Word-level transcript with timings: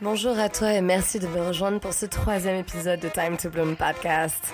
Bonjour 0.00 0.38
à 0.38 0.48
toi 0.48 0.72
et 0.72 0.80
merci 0.80 1.18
de 1.18 1.26
me 1.28 1.40
rejoindre 1.40 1.78
pour 1.78 1.92
ce 1.92 2.06
troisième 2.06 2.56
épisode 2.56 3.00
de 3.00 3.08
Time 3.08 3.36
to 3.36 3.48
Bloom 3.48 3.76
podcast. 3.76 4.52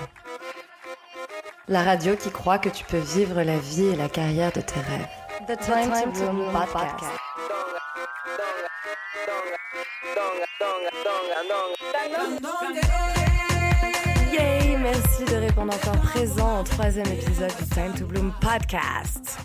La 1.66 1.82
radio 1.82 2.14
qui 2.14 2.30
croit 2.30 2.59
que 2.59 2.69
tu 2.69 2.85
peux 2.85 2.98
vivre 2.98 3.42
la 3.42 3.56
vie 3.58 3.87
et 3.87 3.96
la 3.96 4.08
carrière 4.08 4.53
de 4.53 4.61
tes 4.61 4.80
rêves. 4.80 5.08
The 5.48 5.58
Time, 5.58 6.12
to, 6.12 6.21
Bloom, 6.21 6.53
podcast. 6.53 7.18
Yay, 14.33 14.77
merci 14.77 15.25
de 15.25 15.37
répondre 15.37 15.75
encore 15.75 16.01
présent 16.02 16.61
au 16.61 16.62
troisième 16.65 17.07
épisode 17.07 17.52
du 17.59 17.66
Time 17.69 17.95
to 17.95 18.07
Bloom 18.07 18.33
podcast. 18.41 19.38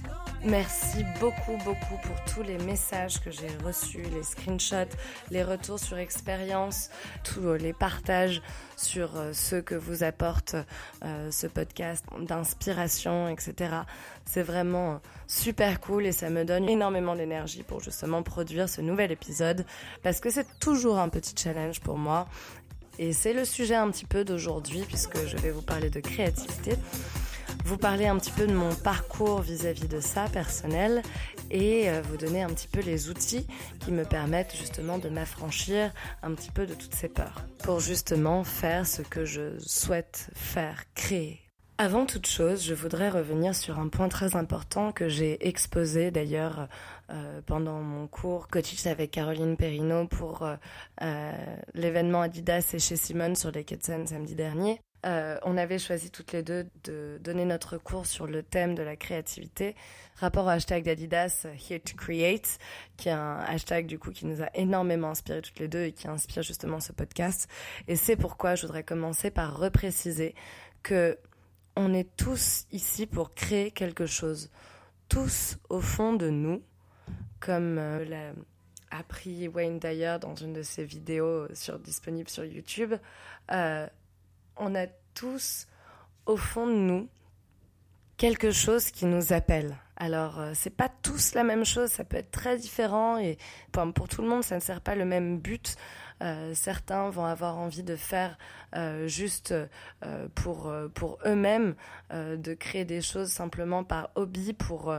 Merci 0.45 1.03
beaucoup, 1.19 1.57
beaucoup 1.65 1.97
pour 2.03 2.23
tous 2.31 2.43
les 2.43 2.59
messages 2.59 3.19
que 3.19 3.31
j'ai 3.31 3.49
reçus, 3.65 4.03
les 4.13 4.21
screenshots, 4.21 4.95
les 5.31 5.43
retours 5.43 5.79
sur 5.79 5.97
expérience, 5.97 6.91
tous 7.23 7.53
les 7.53 7.73
partages 7.73 8.43
sur 8.77 9.15
euh, 9.15 9.33
ce 9.33 9.55
que 9.55 9.73
vous 9.73 10.03
apporte 10.03 10.55
euh, 11.03 11.31
ce 11.31 11.47
podcast 11.47 12.05
d'inspiration, 12.19 13.27
etc. 13.27 13.73
C'est 14.25 14.43
vraiment 14.43 15.01
super 15.25 15.79
cool 15.79 16.05
et 16.05 16.11
ça 16.11 16.29
me 16.29 16.45
donne 16.45 16.69
énormément 16.69 17.15
d'énergie 17.15 17.63
pour 17.63 17.79
justement 17.79 18.21
produire 18.21 18.69
ce 18.69 18.81
nouvel 18.81 19.11
épisode 19.11 19.65
parce 20.03 20.19
que 20.19 20.29
c'est 20.29 20.59
toujours 20.59 20.99
un 20.99 21.09
petit 21.09 21.33
challenge 21.35 21.79
pour 21.79 21.97
moi 21.97 22.27
et 22.99 23.13
c'est 23.13 23.33
le 23.33 23.45
sujet 23.45 23.75
un 23.75 23.89
petit 23.89 24.05
peu 24.05 24.23
d'aujourd'hui 24.23 24.83
puisque 24.87 25.25
je 25.25 25.37
vais 25.37 25.49
vous 25.49 25.63
parler 25.63 25.89
de 25.89 26.01
créativité 26.01 26.75
vous 27.65 27.77
parler 27.77 28.05
un 28.05 28.17
petit 28.17 28.31
peu 28.31 28.45
de 28.45 28.53
mon 28.53 28.75
parcours 28.75 29.41
vis-à-vis 29.41 29.87
de 29.87 29.99
ça 29.99 30.25
personnel 30.31 31.01
et 31.49 31.89
euh, 31.89 31.99
vous 32.03 32.15
donner 32.15 32.43
un 32.43 32.49
petit 32.49 32.67
peu 32.67 32.79
les 32.79 33.09
outils 33.09 33.47
qui 33.79 33.91
me 33.91 34.03
permettent 34.03 34.55
justement 34.55 34.99
de 34.99 35.09
m'affranchir 35.09 35.91
un 36.21 36.35
petit 36.35 36.51
peu 36.51 36.67
de 36.67 36.75
toutes 36.75 36.93
ces 36.93 37.09
peurs 37.09 37.43
pour 37.63 37.79
justement 37.79 38.43
faire 38.43 38.85
ce 38.85 39.01
que 39.01 39.25
je 39.25 39.57
souhaite 39.57 40.29
faire, 40.35 40.83
créer. 40.93 41.41
Avant 41.79 42.05
toute 42.05 42.27
chose, 42.27 42.63
je 42.63 42.75
voudrais 42.75 43.09
revenir 43.09 43.55
sur 43.55 43.79
un 43.79 43.89
point 43.89 44.09
très 44.09 44.35
important 44.35 44.91
que 44.91 45.09
j'ai 45.09 45.45
exposé 45.47 46.11
d'ailleurs 46.11 46.67
euh, 47.09 47.41
pendant 47.47 47.81
mon 47.81 48.05
cours 48.05 48.47
coaching 48.47 48.91
avec 48.91 49.09
Caroline 49.09 49.57
Perrino 49.57 50.07
pour 50.07 50.47
euh, 51.01 51.31
l'événement 51.73 52.21
Adidas 52.21 52.69
et 52.75 52.79
chez 52.79 52.95
Simone 52.95 53.35
sur 53.35 53.51
les 53.51 53.63
Ketsen 53.63 54.05
samedi 54.05 54.35
dernier. 54.35 54.79
Euh, 55.05 55.37
on 55.43 55.55
avait 55.55 55.77
choisi 55.77 56.09
toutes 56.09 56.31
les 56.31 56.41
deux 56.41 56.67
de 56.83 57.19
donner 57.21 57.45
notre 57.45 57.77
cours 57.77 58.05
sur 58.05 58.25
le 58.25 58.41
thème 58.41 58.73
de 58.73 58.81
la 58.81 58.95
créativité, 58.95 59.75
rapport 60.15 60.45
au 60.45 60.49
hashtag 60.49 60.83
d'Adidas 60.83 61.45
Here 61.69 61.79
to 61.79 61.95
Create, 61.95 62.57
qui 62.97 63.09
est 63.09 63.13
un 63.13 63.37
hashtag 63.39 63.85
du 63.85 63.99
coup 63.99 64.11
qui 64.11 64.25
nous 64.25 64.41
a 64.41 64.49
énormément 64.55 65.09
inspiré 65.09 65.41
toutes 65.41 65.59
les 65.59 65.67
deux 65.67 65.83
et 65.83 65.91
qui 65.91 66.07
inspire 66.07 66.41
justement 66.41 66.79
ce 66.79 66.91
podcast. 66.91 67.47
Et 67.87 67.95
c'est 67.95 68.15
pourquoi 68.15 68.55
je 68.55 68.63
voudrais 68.63 68.83
commencer 68.83 69.29
par 69.29 69.57
repréciser 69.57 70.33
que 70.81 71.17
on 71.75 71.93
est 71.93 72.15
tous 72.15 72.65
ici 72.71 73.05
pour 73.05 73.33
créer 73.33 73.69
quelque 73.69 74.05
chose, 74.05 74.49
tous 75.09 75.57
au 75.69 75.81
fond 75.81 76.13
de 76.13 76.29
nous, 76.29 76.63
comme 77.39 77.77
euh, 77.77 78.05
l'a 78.05 78.31
appris 78.91 79.47
Wayne 79.47 79.77
Dyer 79.77 80.17
dans 80.21 80.35
une 80.35 80.53
de 80.53 80.61
ses 80.61 80.85
vidéos 80.85 81.53
sur, 81.53 81.79
disponible 81.79 82.29
sur 82.29 82.45
YouTube. 82.45 82.93
Euh, 83.51 83.87
on 84.57 84.75
a 84.75 84.87
tous 85.13 85.67
au 86.25 86.37
fond 86.37 86.67
de 86.67 86.73
nous 86.73 87.07
quelque 88.17 88.51
chose 88.51 88.91
qui 88.91 89.05
nous 89.05 89.33
appelle. 89.33 89.75
Alors, 89.97 90.39
euh, 90.39 90.51
c'est 90.53 90.75
pas 90.75 90.89
tous 90.89 91.33
la 91.35 91.43
même 91.43 91.65
chose, 91.65 91.89
ça 91.89 92.03
peut 92.03 92.17
être 92.17 92.31
très 92.31 92.57
différent 92.57 93.17
et 93.17 93.37
pour 93.71 94.07
tout 94.07 94.21
le 94.21 94.27
monde, 94.27 94.43
ça 94.43 94.55
ne 94.55 94.61
sert 94.61 94.81
pas 94.81 94.95
le 94.95 95.05
même 95.05 95.39
but. 95.39 95.75
Euh, 96.21 96.53
certains 96.53 97.09
vont 97.09 97.25
avoir 97.25 97.57
envie 97.57 97.83
de 97.83 97.95
faire 97.95 98.37
euh, 98.75 99.07
juste 99.07 99.53
euh, 100.03 100.27
pour, 100.33 100.73
pour 100.93 101.19
eux-mêmes, 101.25 101.75
de 102.11 102.53
créer 102.53 102.85
des 102.85 103.01
choses 103.01 103.29
simplement 103.29 103.83
par 103.83 104.09
hobby 104.15 104.53
pour, 104.53 104.95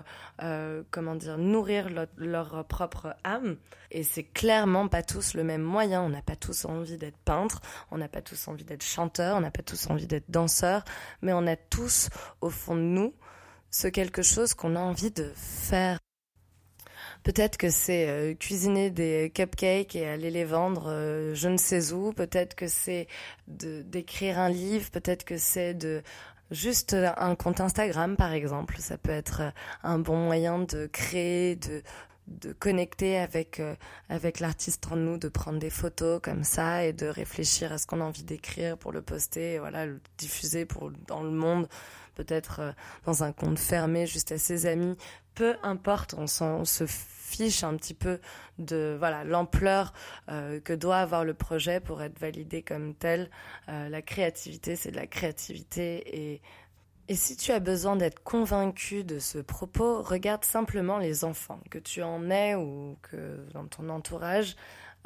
comment 0.91 1.15
dire, 1.15 1.39
nourrir 1.39 1.89
leur 2.17 2.65
propre 2.65 3.17
âme. 3.25 3.57
Et 3.91 4.03
c'est 4.03 4.25
clairement 4.25 4.89
pas 4.89 5.03
tous 5.03 5.35
le 5.35 5.45
même 5.45 5.63
moyen. 5.63 6.03
On 6.03 6.09
n'a 6.09 6.23
pas 6.23 6.37
tous 6.37 6.65
envie 6.65 6.99
d'être 6.99 7.19
peintre, 7.19 7.61
on 7.91 7.99
n'a 7.99 8.09
pas 8.09 8.23
tous 8.23 8.49
envie 8.49 8.65
d'être 8.65 8.85
chanteur, 8.85 9.37
on 9.37 9.41
n'a 9.41 9.51
pas 9.51 9.63
tous 9.63 9.89
envie 9.89 10.07
d'être 10.07 10.31
danseur, 10.31 10.85
mais 11.23 11.33
on 11.33 11.47
a 11.47 11.57
tous 11.57 12.09
au 12.41 12.51
fond 12.51 12.75
de 12.75 12.81
nous 12.81 13.15
ce 13.71 13.89
quelque 13.89 14.23
chose 14.23 14.55
qu'on 14.55 14.75
a 14.75 14.81
envie 14.81 15.11
de 15.11 15.31
faire. 15.35 15.99
Peut-être 17.27 17.57
que 17.57 17.71
c'est 17.71 18.09
euh, 18.09 18.35
cuisiner 18.35 18.89
des 18.89 19.33
cupcakes 19.35 19.97
et 19.97 20.07
aller 20.07 20.31
les 20.31 20.45
vendre 20.45 20.85
euh, 20.87 21.35
je 21.35 21.49
ne 21.49 21.57
sais 21.57 21.93
où. 21.93 22.13
Peut-être 22.13 22.55
que 22.55 22.69
c'est 22.69 23.09
d'écrire 23.49 24.39
un 24.39 24.49
livre. 24.49 24.93
Peut-être 24.93 25.25
que 25.25 25.37
c'est 25.37 25.75
de 25.75 26.05
juste 26.53 26.95
un 26.95 27.35
compte 27.35 27.61
Instagram, 27.61 28.15
par 28.15 28.33
exemple. 28.33 28.77
Ça 28.79 28.97
peut 28.97 29.11
être 29.11 29.41
euh, 29.41 29.51
un 29.83 29.99
bon 29.99 30.17
moyen 30.19 30.61
de 30.61 30.87
créer, 30.87 31.57
de 31.57 31.83
de 32.29 32.53
connecter 32.53 33.19
avec 33.19 33.61
avec 34.09 34.41
l'artiste 34.41 34.87
en 34.91 34.97
nous, 34.97 35.19
de 35.19 35.29
prendre 35.29 35.59
des 35.59 35.71
photos 35.71 36.21
comme 36.21 36.45
ça 36.45 36.85
et 36.85 36.93
de 36.93 37.07
réfléchir 37.07 37.73
à 37.73 37.79
ce 37.79 37.89
qu'on 37.89 38.01
a 38.01 38.05
envie 38.05 38.25
d'écrire 38.25 38.77
pour 38.79 38.91
le 38.93 39.01
poster, 39.01 39.59
voilà, 39.59 39.87
le 39.87 40.01
diffuser 40.19 40.65
pour 40.65 40.91
dans 41.07 41.23
le 41.23 41.31
monde, 41.31 41.69
peut-être 42.17 42.75
dans 43.05 43.23
un 43.23 43.31
compte 43.31 43.61
fermé 43.61 44.07
juste 44.09 44.33
à 44.33 44.39
ses 44.39 44.67
amis. 44.67 44.97
Peu 45.37 45.55
importe, 45.63 46.15
on, 46.19 46.25
on 46.45 46.65
se 46.65 46.85
fiche 47.27 47.65
un 47.65 47.77
petit 47.77 47.95
peu 47.95 48.21
de 48.59 48.97
voilà 48.99 49.25
l'ampleur 49.25 49.93
euh, 50.31 50.61
que 50.61 50.73
doit 50.73 50.99
avoir 50.99 51.25
le 51.25 51.35
projet 51.35 51.81
pour 51.81 52.01
être 52.03 52.19
validé 52.19 52.63
comme 52.63 52.95
tel. 52.95 53.31
Euh, 53.69 53.89
la 53.89 54.01
créativité, 54.01 54.77
c'est 54.77 54.93
de 54.93 54.97
la 54.97 55.07
créativité 55.07 56.33
et 56.33 56.43
et 57.09 57.15
si 57.15 57.37
tu 57.37 57.53
as 57.53 57.61
besoin 57.61 57.95
d'être 57.95 58.21
convaincu 58.25 59.05
de 59.05 59.21
ce 59.21 59.39
propos, 59.39 60.03
regarde 60.03 60.45
simplement 60.45 60.99
les 60.99 61.23
enfants, 61.23 61.61
que 61.71 61.79
tu 61.79 62.03
en 62.03 62.31
aies 62.31 62.57
ou 62.57 62.99
que 63.01 63.47
dans 63.55 63.65
ton 63.67 63.91
entourage, 63.91 64.57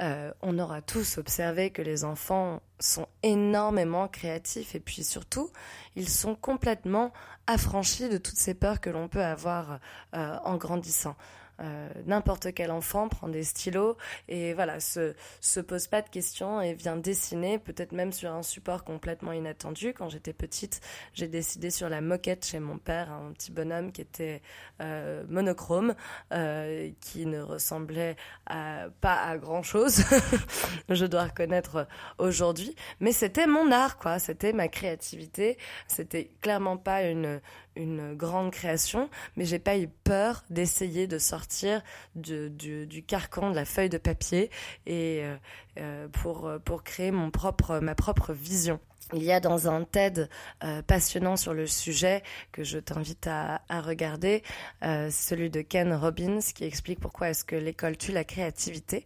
euh, 0.00 0.32
on 0.40 0.58
aura 0.58 0.80
tous 0.80 1.18
observé 1.18 1.68
que 1.68 1.82
les 1.82 2.04
enfants 2.04 2.62
sont 2.78 3.06
énormément 3.22 4.08
créatifs 4.08 4.74
et 4.74 4.80
puis 4.80 5.04
surtout, 5.04 5.50
ils 5.94 6.08
sont 6.08 6.34
complètement 6.34 7.12
affranchis 7.46 8.08
de 8.08 8.16
toutes 8.16 8.38
ces 8.38 8.54
peurs 8.54 8.80
que 8.80 8.88
l'on 8.88 9.08
peut 9.08 9.22
avoir 9.22 9.78
en 10.14 10.56
grandissant. 10.56 11.16
Euh, 11.60 11.88
n'importe 12.06 12.54
quel 12.54 12.70
enfant 12.70 13.08
prend 13.08 13.28
des 13.28 13.44
stylos 13.44 13.96
et 14.28 14.54
voilà, 14.54 14.80
se, 14.80 15.14
se 15.40 15.60
pose 15.60 15.88
pas 15.88 16.00
de 16.00 16.08
questions 16.08 16.60
et 16.62 16.72
vient 16.72 16.96
dessiner, 16.96 17.58
peut-être 17.58 17.92
même 17.92 18.12
sur 18.12 18.32
un 18.32 18.42
support 18.42 18.82
complètement 18.82 19.32
inattendu. 19.32 19.92
Quand 19.92 20.08
j'étais 20.08 20.32
petite, 20.32 20.80
j'ai 21.12 21.28
décidé 21.28 21.70
sur 21.70 21.88
la 21.88 22.00
moquette 22.00 22.46
chez 22.46 22.60
mon 22.60 22.78
père, 22.78 23.12
un 23.12 23.32
petit 23.32 23.52
bonhomme 23.52 23.92
qui 23.92 24.00
était 24.00 24.40
euh, 24.80 25.24
monochrome, 25.28 25.94
euh, 26.32 26.90
qui 27.00 27.26
ne 27.26 27.40
ressemblait 27.40 28.16
pas 28.46 29.22
à 29.22 29.36
grand 29.36 29.62
chose, 29.62 30.02
je 30.88 31.06
dois 31.06 31.24
reconnaître 31.24 31.86
aujourd'hui, 32.18 32.74
mais 33.00 33.12
c'était 33.12 33.46
mon 33.46 33.70
art, 33.70 33.96
quoi, 33.96 34.18
c'était 34.18 34.52
ma 34.52 34.68
créativité, 34.68 35.58
c'était 35.86 36.30
clairement 36.40 36.76
pas 36.76 37.02
une, 37.02 37.40
une 37.76 38.14
grande 38.14 38.50
création, 38.50 39.08
mais 39.36 39.44
j'ai 39.44 39.58
pas 39.58 39.78
eu 39.78 39.88
peur 39.88 40.44
d'essayer 40.50 41.06
de 41.06 41.18
sortir 41.18 41.82
du, 42.14 43.04
carcan 43.06 43.50
de 43.50 43.56
la 43.56 43.64
feuille 43.64 43.88
de 43.88 43.98
papier 43.98 44.50
et 44.86 45.20
euh, 45.22 45.36
euh, 45.78 46.08
pour 46.08 46.50
pour 46.64 46.82
créer 46.82 47.10
mon 47.10 47.30
propre 47.30 47.78
ma 47.80 47.94
propre 47.94 48.32
vision. 48.32 48.80
Il 49.12 49.24
y 49.24 49.32
a 49.32 49.40
dans 49.40 49.68
un 49.68 49.82
TED 49.82 50.28
euh, 50.62 50.82
passionnant 50.82 51.36
sur 51.36 51.52
le 51.52 51.66
sujet 51.66 52.22
que 52.52 52.62
je 52.62 52.78
t'invite 52.78 53.26
à, 53.26 53.60
à, 53.68 53.80
regarder, 53.80 54.44
celui 54.82 55.50
de 55.50 55.62
Ken 55.62 55.92
Robbins 55.92 56.38
qui 56.54 56.64
explique 56.64 57.00
pourquoi 57.00 57.30
est-ce 57.30 57.44
que 57.44 57.56
l'école 57.56 57.96
tue 57.96 58.12
la 58.12 58.22
créativité. 58.22 59.04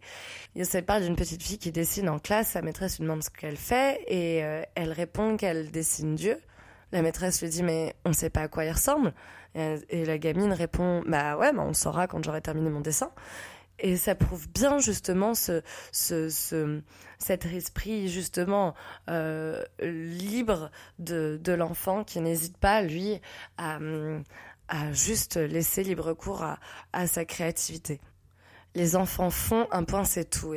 Il 0.53 0.63
se 0.67 0.77
parle 0.77 1.03
d'une 1.03 1.15
petite 1.15 1.41
fille 1.41 1.57
qui 1.57 1.71
dessine 1.71 2.07
en 2.07 2.19
classe, 2.19 2.49
sa 2.49 2.61
maîtresse 2.61 2.99
lui 2.99 3.05
demande 3.05 3.23
ce 3.23 3.31
qu'elle 3.31 3.57
fait 3.57 3.99
et 4.07 4.43
elle 4.75 4.91
répond 4.91 5.37
qu'elle 5.37 5.71
dessine 5.71 6.13
Dieu. 6.13 6.39
La 6.91 7.01
maîtresse 7.01 7.41
lui 7.41 7.49
dit 7.49 7.63
mais 7.63 7.95
on 8.05 8.13
sait 8.13 8.29
pas 8.29 8.41
à 8.41 8.47
quoi 8.47 8.65
il 8.65 8.71
ressemble. 8.71 9.13
Et, 9.55 10.05
la 10.05 10.17
gamine 10.17 10.51
répond 10.51 11.01
bah 11.07 11.37
ouais, 11.37 11.53
bah 11.53 11.63
on 11.65 11.73
saura 11.73 12.07
quand 12.07 12.23
j'aurai 12.23 12.41
terminé 12.41 12.69
mon 12.69 12.81
dessin. 12.81 13.11
Et 13.79 13.97
ça 13.97 14.15
prouve 14.15 14.47
bien 14.49 14.79
justement 14.79 15.33
ce, 15.33 15.61
ce, 15.91 16.29
ce 16.29 16.81
cet 17.19 17.45
esprit 17.45 18.07
justement 18.07 18.73
euh, 19.09 19.63
libre 19.81 20.71
de, 20.99 21.39
de 21.43 21.51
l'enfant 21.53 22.03
qui 22.03 22.21
n'hésite 22.21 22.57
pas 22.57 22.81
lui 22.81 23.19
à, 23.57 23.79
à 24.69 24.93
juste 24.93 25.35
laisser 25.37 25.83
libre 25.83 26.13
cours 26.13 26.43
à, 26.43 26.59
à 26.93 27.07
sa 27.07 27.25
créativité. 27.25 27.99
les 28.75 28.95
enfants 28.95 29.29
font, 29.29 29.67
un 29.71 29.83
point 29.83 30.05
c'est 30.05 30.29
tout. 30.29 30.53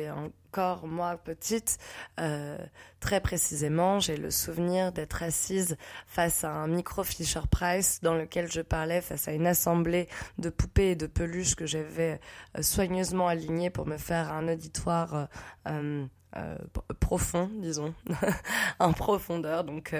Encore, 0.49 0.87
moi, 0.87 1.15
petite, 1.17 1.77
euh, 2.19 2.57
très 2.99 3.21
précisément, 3.21 3.99
j'ai 3.99 4.17
le 4.17 4.31
souvenir 4.31 4.91
d'être 4.91 5.21
assise 5.21 5.77
face 6.07 6.43
à 6.43 6.49
un 6.49 6.67
micro 6.67 7.03
Fisher 7.03 7.41
Price 7.51 7.99
dans 8.01 8.15
lequel 8.15 8.51
je 8.51 8.61
parlais 8.61 9.01
face 9.01 9.27
à 9.27 9.33
une 9.33 9.45
assemblée 9.45 10.07
de 10.39 10.49
poupées 10.49 10.91
et 10.91 10.95
de 10.95 11.05
peluches 11.05 11.53
que 11.53 11.67
j'avais 11.67 12.19
euh, 12.57 12.63
soigneusement 12.63 13.27
alignées 13.27 13.69
pour 13.69 13.85
me 13.85 13.97
faire 13.97 14.31
un 14.31 14.47
auditoire 14.47 15.27
euh, 15.67 16.07
profond, 16.99 17.51
disons, 17.53 17.93
en 18.79 18.91
profondeur, 18.91 19.63
donc 19.63 19.95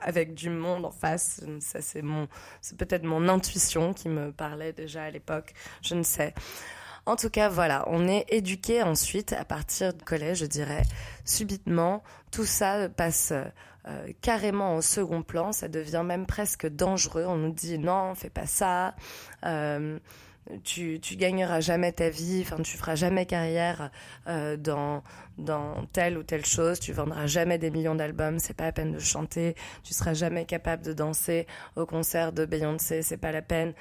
avec 0.00 0.34
du 0.34 0.48
monde 0.48 0.84
en 0.84 0.92
face. 0.92 1.44
Ça, 1.58 1.82
c'est 1.82 2.02
mon, 2.02 2.28
c'est 2.60 2.76
peut-être 2.76 3.04
mon 3.04 3.28
intuition 3.28 3.92
qui 3.94 4.08
me 4.08 4.30
parlait 4.30 4.72
déjà 4.72 5.02
à 5.02 5.10
l'époque. 5.10 5.54
Je 5.82 5.96
ne 5.96 6.04
sais. 6.04 6.34
En 7.08 7.16
tout 7.16 7.30
cas, 7.30 7.48
voilà, 7.48 7.84
on 7.86 8.06
est 8.06 8.26
éduqué 8.28 8.82
ensuite 8.82 9.32
à 9.32 9.46
partir 9.46 9.94
du 9.94 10.04
collège, 10.04 10.40
je 10.40 10.44
dirais, 10.44 10.82
subitement, 11.24 12.02
tout 12.30 12.44
ça 12.44 12.90
passe 12.90 13.32
euh, 13.32 14.12
carrément 14.20 14.76
au 14.76 14.82
second 14.82 15.22
plan, 15.22 15.52
ça 15.52 15.68
devient 15.68 16.02
même 16.04 16.26
presque 16.26 16.66
dangereux. 16.66 17.24
On 17.26 17.36
nous 17.38 17.54
dit 17.54 17.78
non, 17.78 18.14
fais 18.14 18.28
pas 18.28 18.44
ça. 18.44 18.94
Euh, 19.46 19.98
tu, 20.64 21.00
tu 21.00 21.16
gagneras 21.16 21.60
jamais 21.60 21.92
ta 21.92 22.10
vie, 22.10 22.42
enfin 22.44 22.62
tu 22.62 22.76
feras 22.76 22.94
jamais 22.94 23.24
carrière 23.24 23.90
euh, 24.26 24.58
dans 24.58 25.02
dans 25.38 25.86
telle 25.94 26.18
ou 26.18 26.22
telle 26.22 26.44
chose, 26.44 26.78
tu 26.78 26.92
vendras 26.92 27.26
jamais 27.26 27.56
des 27.56 27.70
millions 27.70 27.94
d'albums, 27.94 28.38
c'est 28.38 28.54
pas 28.54 28.64
la 28.64 28.72
peine 28.72 28.92
de 28.92 28.98
chanter, 28.98 29.54
tu 29.82 29.94
seras 29.94 30.12
jamais 30.12 30.44
capable 30.44 30.84
de 30.84 30.92
danser 30.92 31.46
au 31.74 31.86
concert 31.86 32.32
de 32.32 32.44
Beyoncé, 32.44 33.00
c'est 33.00 33.16
pas 33.16 33.32
la 33.32 33.40
peine. 33.40 33.72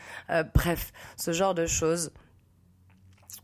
bref, 0.53 0.93
ce 1.17 1.33
genre 1.33 1.55
de 1.55 1.65
choses 1.65 2.11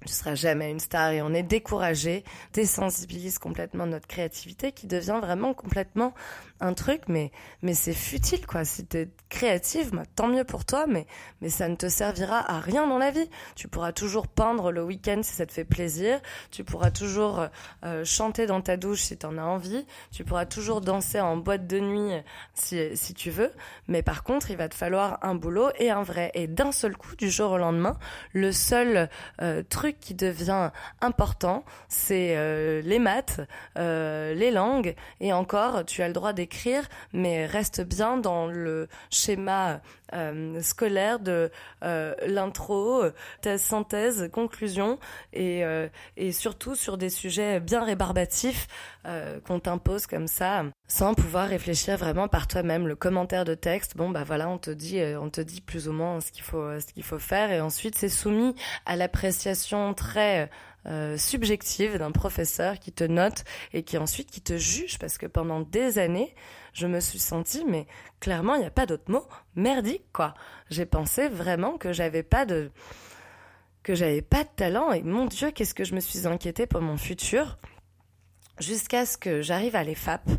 tu 0.06 0.14
seras 0.14 0.36
jamais 0.36 0.70
une 0.70 0.80
star 0.80 1.12
et 1.12 1.22
on 1.22 1.34
est 1.34 1.44
découragé, 1.44 2.24
désensibilise 2.54 3.40
complètement 3.40 3.86
notre 3.86 4.08
créativité 4.08 4.72
qui 4.72 4.88
devient 4.88 5.20
vraiment 5.22 5.54
complètement 5.54 6.14
un 6.60 6.74
truc, 6.74 7.02
mais, 7.08 7.32
mais 7.62 7.74
c'est 7.74 7.94
futile, 7.94 8.46
quoi. 8.46 8.64
Si 8.64 8.86
t'es 8.86 9.10
créative, 9.30 9.92
bah, 9.92 10.04
tant 10.16 10.28
mieux 10.28 10.46
pour 10.46 10.66
toi, 10.66 10.86
mais, 10.88 11.06
mais 11.42 11.50
ça 11.50 11.68
ne 11.68 11.76
te 11.76 11.90
servira 11.90 12.40
à 12.50 12.60
rien 12.60 12.88
dans 12.88 12.98
la 12.98 13.12
vie. 13.12 13.30
Tu 13.56 13.68
pourras 13.68 13.92
toujours 13.92 14.28
peindre 14.28 14.72
le 14.72 14.84
week-end 14.84 15.22
si 15.24 15.34
ça 15.34 15.46
te 15.46 15.52
fait 15.52 15.66
plaisir. 15.66 16.22
Tu 16.52 16.64
pourras 16.64 16.92
toujours 16.92 17.48
euh, 17.84 18.06
chanter 18.06 18.46
dans 18.46 18.62
ta 18.62 18.78
douche 18.78 19.02
si 19.02 19.18
t'en 19.18 19.38
as 19.38 19.44
envie. 19.44 19.86
Tu 20.12 20.24
pourras 20.24 20.46
toujours 20.46 20.80
danser 20.80 21.20
en 21.20 21.36
boîte 21.36 21.68
de 21.68 21.80
nuit 21.80 22.12
si, 22.54 22.96
si 22.96 23.14
tu 23.14 23.30
veux. 23.30 23.52
Mais 23.88 24.02
par 24.02 24.24
contre, 24.24 24.50
il 24.52 24.58
va 24.58 24.70
te 24.70 24.76
falloir 24.76 25.20
un 25.22 25.36
boulot 25.36 25.70
et 25.78 25.90
un 25.90 26.04
vrai. 26.04 26.32
Et 26.34 26.48
d'un 26.48 26.72
seul 26.72 26.96
coup, 26.96 27.16
du 27.18 27.30
jour 27.30 27.52
au 27.52 27.58
lendemain, 27.58 27.98
le 28.32 28.54
seul 28.54 29.10
euh, 29.42 29.64
truc 29.68 29.83
qui 29.92 30.14
devient 30.14 30.72
important, 31.02 31.66
c'est 31.90 32.36
euh, 32.38 32.82
les 32.82 33.00
maths, 33.00 33.42
les 33.76 34.52
langues. 34.52 34.96
Et 35.20 35.34
encore, 35.34 35.86
tu 35.86 36.02
as 36.02 36.08
le 36.08 36.14
droit 36.14 36.34
d'écrire 36.34 36.88
mais 37.14 37.46
reste 37.46 37.82
bien 37.82 38.18
dans 38.18 38.48
le 38.48 38.88
schéma 39.10 39.82
euh, 40.14 40.62
scolaire 40.62 41.20
de 41.20 41.52
euh, 41.84 42.14
l'intro, 42.26 43.04
ta 43.42 43.58
synthèse, 43.58 44.30
conclusion, 44.32 45.00
et, 45.34 45.64
euh, 45.64 45.88
et 46.18 46.32
surtout 46.32 46.76
sur 46.76 46.98
des 46.98 47.10
sujets 47.10 47.60
bien 47.60 47.84
rébarbatifs 47.84 48.68
qu'on 49.46 49.60
t'impose 49.60 50.08
comme 50.08 50.28
ça, 50.28 50.64
sans 50.88 51.14
pouvoir 51.14 51.50
réfléchir 51.50 51.98
vraiment 51.98 52.30
par 52.30 52.48
toi-même. 52.48 52.88
Le 52.88 52.96
commentaire 52.96 53.44
de 53.44 53.54
texte, 53.54 53.98
bon 53.98 54.10
bah 54.10 54.24
voilà, 54.26 54.48
on 54.48 54.58
te 54.58 54.72
dit, 54.72 55.02
on 55.20 55.30
te 55.30 55.42
dit 55.42 55.60
plus 55.60 55.90
ou 55.90 55.92
moins 55.92 56.22
ce 56.22 56.32
qu'il 56.32 56.44
faut, 56.44 56.80
ce 56.80 56.86
qu'il 56.86 57.04
faut 57.04 57.20
faire, 57.20 57.52
et 57.52 57.60
ensuite 57.60 57.96
c'est 57.96 58.08
soumis 58.08 58.56
à 58.86 58.96
l'appréciation 58.96 59.94
très 59.94 60.50
euh, 60.86 61.18
subjective 61.18 61.98
d'un 61.98 62.12
professeur 62.12 62.78
qui 62.78 62.92
te 62.92 63.06
note 63.06 63.46
et 63.72 63.84
qui 63.84 63.98
ensuite 63.98 64.30
qui 64.30 64.42
te 64.42 64.58
juge 64.58 65.00
parce 65.00 65.18
que 65.18 65.26
pendant 65.26 65.62
des 65.62 65.98
années, 65.98 66.36
je 66.74 66.88
me 66.88 67.00
suis 67.00 67.20
sentie, 67.20 67.66
mais 67.66 67.88
clairement, 68.20 68.56
il 68.56 68.62
n'y 68.62 68.68
a 68.68 68.72
pas 68.72 68.86
d'autre 68.86 69.10
mot, 69.12 69.26
merdique, 69.56 70.06
quoi. 70.12 70.34
J'ai 70.70 70.86
pensé 70.86 71.28
vraiment 71.28 71.78
que 71.78 71.94
j'avais 71.94 72.24
pas 72.24 72.46
de, 72.46 72.72
que 73.84 73.96
j'avais 73.96 74.22
pas 74.22 74.44
de 74.44 74.50
talent 74.56 74.92
et 74.92 75.04
mon 75.04 75.26
Dieu, 75.26 75.52
qu'est-ce 75.52 75.74
que 75.74 75.84
je 75.84 75.94
me 75.94 76.00
suis 76.00 76.28
inquiétée 76.28 76.66
pour 76.66 76.82
mon 76.82 76.98
futur 76.98 77.58
jusqu'à 78.60 79.06
ce 79.06 79.18
que 79.18 79.42
j'arrive 79.42 79.76
à 79.76 79.84
l'EFAP. 79.84 80.30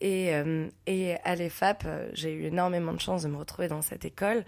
Et, 0.00 0.34
euh, 0.34 0.68
et 0.86 1.16
à 1.24 1.34
l'EFAP, 1.34 1.82
euh, 1.84 2.08
j'ai 2.12 2.32
eu 2.32 2.44
énormément 2.44 2.92
de 2.92 3.00
chance 3.00 3.24
de 3.24 3.28
me 3.28 3.36
retrouver 3.36 3.68
dans 3.68 3.82
cette 3.82 4.04
école 4.04 4.44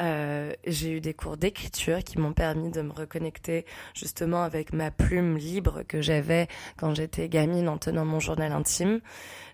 euh, 0.00 0.52
j'ai 0.66 0.92
eu 0.92 1.00
des 1.00 1.14
cours 1.14 1.36
d'écriture 1.36 2.04
qui 2.04 2.18
m'ont 2.18 2.32
permis 2.32 2.70
de 2.70 2.82
me 2.82 2.92
reconnecter 2.92 3.66
justement 3.94 4.42
avec 4.42 4.72
ma 4.72 4.90
plume 4.90 5.36
libre 5.36 5.82
que 5.86 6.00
j'avais 6.00 6.48
quand 6.76 6.94
j'étais 6.94 7.28
gamine 7.28 7.68
en 7.68 7.78
tenant 7.78 8.04
mon 8.04 8.20
journal 8.20 8.52
intime. 8.52 9.00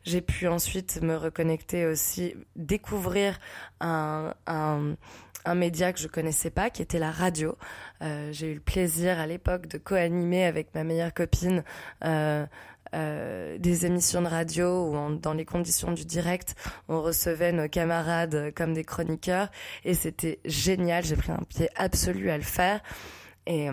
J'ai 0.04 0.20
pu 0.20 0.46
ensuite 0.48 1.00
me 1.02 1.16
reconnecter 1.16 1.86
aussi, 1.86 2.34
découvrir 2.56 3.38
un, 3.80 4.34
un, 4.46 4.96
un 5.44 5.54
média 5.54 5.92
que 5.92 6.00
je 6.00 6.08
connaissais 6.08 6.50
pas, 6.50 6.70
qui 6.70 6.82
était 6.82 6.98
la 6.98 7.10
radio. 7.10 7.56
Euh, 8.02 8.30
j'ai 8.32 8.50
eu 8.50 8.54
le 8.54 8.60
plaisir 8.60 9.18
à 9.18 9.26
l'époque 9.26 9.66
de 9.66 9.78
co-animer 9.78 10.44
avec 10.44 10.74
ma 10.74 10.84
meilleure 10.84 11.14
copine 11.14 11.64
euh, 12.04 12.46
euh, 12.94 13.58
des 13.58 13.86
émissions 13.86 14.22
de 14.22 14.28
radio 14.28 14.88
où 14.88 15.16
dans 15.16 15.34
les 15.34 15.44
conditions 15.44 15.92
du 15.92 16.04
direct, 16.04 16.54
on 16.88 17.02
recevait 17.02 17.52
nos 17.52 17.68
camarades 17.68 18.52
comme 18.54 18.72
des 18.74 18.84
chroniqueurs 18.84 19.48
et 19.84 19.94
c'était 19.94 20.40
génial. 20.44 21.04
J'ai 21.04 21.16
pris 21.16 21.32
un 21.32 21.42
pied 21.48 21.68
absolu 21.76 22.30
à 22.30 22.36
le 22.36 22.44
faire 22.44 22.80
et 23.46 23.68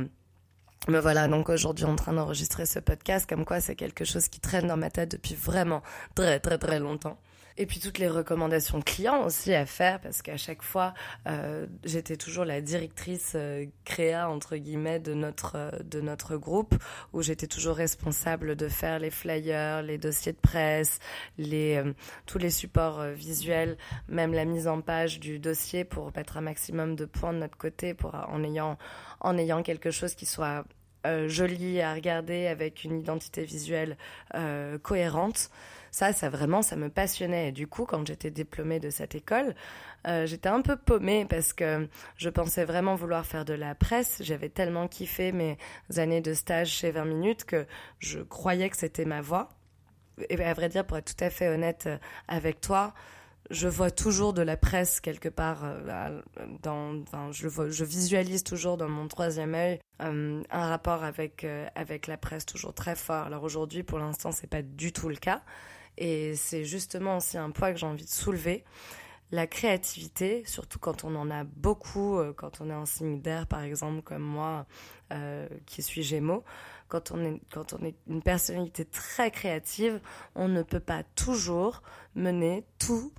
me 0.88 1.00
voilà 1.00 1.27
donc 1.27 1.50
aujourd'hui 1.50 1.85
en 1.85 1.95
train 1.95 2.13
d'enregistrer 2.13 2.65
ce 2.65 2.79
podcast, 2.79 3.29
comme 3.29 3.45
quoi 3.45 3.62
c'est 3.62 3.75
quelque 3.75 4.03
chose 4.03 4.27
qui 4.27 4.39
traîne 4.39 4.68
dans 4.68 4.77
ma 4.77 4.89
tête 4.89 5.12
depuis 5.12 5.35
vraiment 5.35 5.81
très 6.15 6.39
très 6.39 6.57
très 6.57 6.79
longtemps. 6.79 7.18
Et 7.57 7.65
puis 7.65 7.80
toutes 7.80 7.98
les 7.98 8.07
recommandations 8.07 8.81
clients 8.81 9.25
aussi 9.25 9.53
à 9.53 9.65
faire 9.65 10.00
parce 10.00 10.21
qu'à 10.21 10.38
chaque 10.38 10.62
fois, 10.62 10.94
euh, 11.27 11.68
j'étais 11.83 12.18
toujours 12.18 12.45
la 12.45 12.62
directrice 12.62 13.33
euh, 13.36 13.65
créa 13.86 14.30
entre 14.30 14.56
guillemets 14.57 15.00
de 15.00 15.13
notre 15.13 15.56
euh, 15.56 15.71
de 15.83 16.01
notre 16.01 16.38
groupe 16.38 16.75
où 17.13 17.21
j'étais 17.21 17.48
toujours 17.48 17.75
responsable 17.75 18.56
de 18.56 18.68
faire 18.68 19.00
les 19.00 19.12
flyers, 19.12 19.81
les 19.81 19.98
dossiers 19.98 20.33
de 20.33 20.38
presse, 20.38 21.00
les 21.38 21.77
euh, 21.77 21.94
tous 22.25 22.38
les 22.38 22.50
supports 22.50 23.03
visuels, 23.03 23.77
même 24.07 24.33
la 24.33 24.45
mise 24.45 24.68
en 24.68 24.81
page 24.81 25.19
du 25.19 25.39
dossier 25.39 25.83
pour 25.83 26.12
mettre 26.15 26.38
un 26.38 26.42
maximum 26.42 26.95
de 26.95 27.06
points 27.06 27.33
de 27.33 27.39
notre 27.39 27.57
côté 27.57 27.94
pour 27.94 28.15
en 28.15 28.44
ayant 28.44 28.77
en 29.19 29.38
ayant 29.38 29.62
quelque 29.63 29.92
chose 29.92 30.15
qui 30.15 30.25
soit 30.25 30.65
joli 31.27 31.81
à 31.81 31.94
regarder 31.94 32.48
avec 32.48 32.83
une 32.83 33.00
identité 33.00 33.44
visuelle 33.44 33.98
cohérente. 34.83 35.50
Ça, 35.92 36.13
ça 36.13 36.30
vraiment, 36.30 36.62
ça 36.62 36.77
me 36.77 36.89
passionnait. 36.89 37.50
Et 37.50 37.51
du 37.51 37.68
coup, 37.68 37.86
quand 37.86 38.07
j'étais 38.07 38.31
diplômée 38.31 38.80
de 38.80 38.89
cette 38.89 39.13
école, 39.13 39.56
euh, 40.07 40.25
j'étais 40.25 40.50
un 40.50 40.62
peu 40.62 40.77
paumée 40.77 41.25
parce 41.30 41.51
que 41.51 41.88
je 42.15 42.30
pensais 42.30 42.63
vraiment 42.63 42.95
vouloir 42.95 43.25
faire 43.25 43.44
de 43.44 43.53
la 43.53 43.75
presse. 43.75 44.21
J'avais 44.24 44.50
tellement 44.50 44.88
kiffé 44.88 45.33
mes 45.33 45.57
années 45.98 46.21
de 46.21 46.33
stage 46.33 46.69
chez 46.69 46.92
20 46.92 47.06
minutes 47.06 47.44
que 47.44 47.68
je 48.00 48.19
croyais 48.19 48.69
que 48.69 48.78
c'était 48.78 49.06
ma 49.06 49.21
voie. 49.21 49.49
Et 50.30 50.42
à 50.44 50.54
vrai 50.54 50.69
dire, 50.69 50.85
pour 50.85 50.97
être 50.97 51.16
tout 51.16 51.23
à 51.23 51.30
fait 51.30 51.49
honnête 51.49 51.83
euh, 51.87 51.97
avec 52.28 52.61
toi, 52.61 52.94
je 53.50 53.68
vois 53.68 53.92
toujours 53.92 54.33
de 54.33 54.42
la 54.42 54.56
presse 54.56 55.02
quelque 55.02 55.30
part 55.30 55.62
euh, 55.64 56.21
dans, 56.62 57.02
enfin, 57.02 57.30
je, 57.31 57.48
vois, 57.48 57.69
je 57.69 57.83
visualise 57.83 58.44
toujours 58.44 58.78
dans 58.78 58.90
mon 58.90 59.07
troisième 59.07 59.56
œil 59.56 59.80
un 60.00 60.44
rapport 60.52 61.04
avec 61.04 61.45
avec 61.76 62.07
la 62.07 62.18
presse 62.18 62.45
toujours 62.45 62.74
très 62.74 62.95
fort. 62.95 63.26
Alors 63.26 63.44
aujourd'hui, 63.44 63.83
pour 63.83 64.00
l'instant, 64.00 64.31
c'est 64.31 64.48
pas 64.48 64.64
du 64.64 64.92
tout 64.92 65.10
le 65.10 65.16
cas, 65.16 65.44
et 65.98 66.36
c'est 66.36 66.64
justement 66.66 67.18
aussi 67.18 67.38
un 67.38 67.52
point 67.52 67.71
que 67.71 67.78
j'ai 67.78 67.86
envie 67.86 68.06
de 68.06 68.10
soulever. 68.10 68.64
La 69.31 69.48
créativité, 69.48 70.44
surtout 70.45 70.78
quand 70.78 71.06
on 71.06 71.16
en 71.16 71.31
a 71.31 71.45
beaucoup, 71.45 72.18
euh, 72.18 72.33
quand 72.33 72.60
on 72.60 72.69
est 72.69 72.74
en 72.74 72.86
signe 72.86 73.21
d'air 73.21 73.48
par 73.48 73.62
exemple 73.62 74.02
comme 74.02 74.24
moi 74.24 74.66
euh, 75.14 75.48
qui 75.66 75.81
suis 75.81 76.04
Gémeaux, 76.04 76.44
quand 76.90 77.12
on, 77.12 77.24
est, 77.24 77.42
quand 77.50 77.71
on 77.71 77.86
est 77.86 77.95
une 78.10 78.21
personnalité 78.21 78.83
très 78.83 79.31
créative, 79.31 80.02
on 80.36 80.50
ne 80.50 80.64
peut 80.64 80.81
pas 80.81 81.04
toujours 81.16 81.81
mener 82.14 82.66
tous 82.78 83.14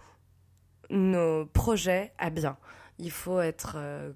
nos 0.92 1.46
projets 1.46 2.12
à 2.18 2.30
bien. 2.30 2.56
Il 2.98 3.10
faut 3.10 3.40
être, 3.40 3.76
euh, 3.76 4.12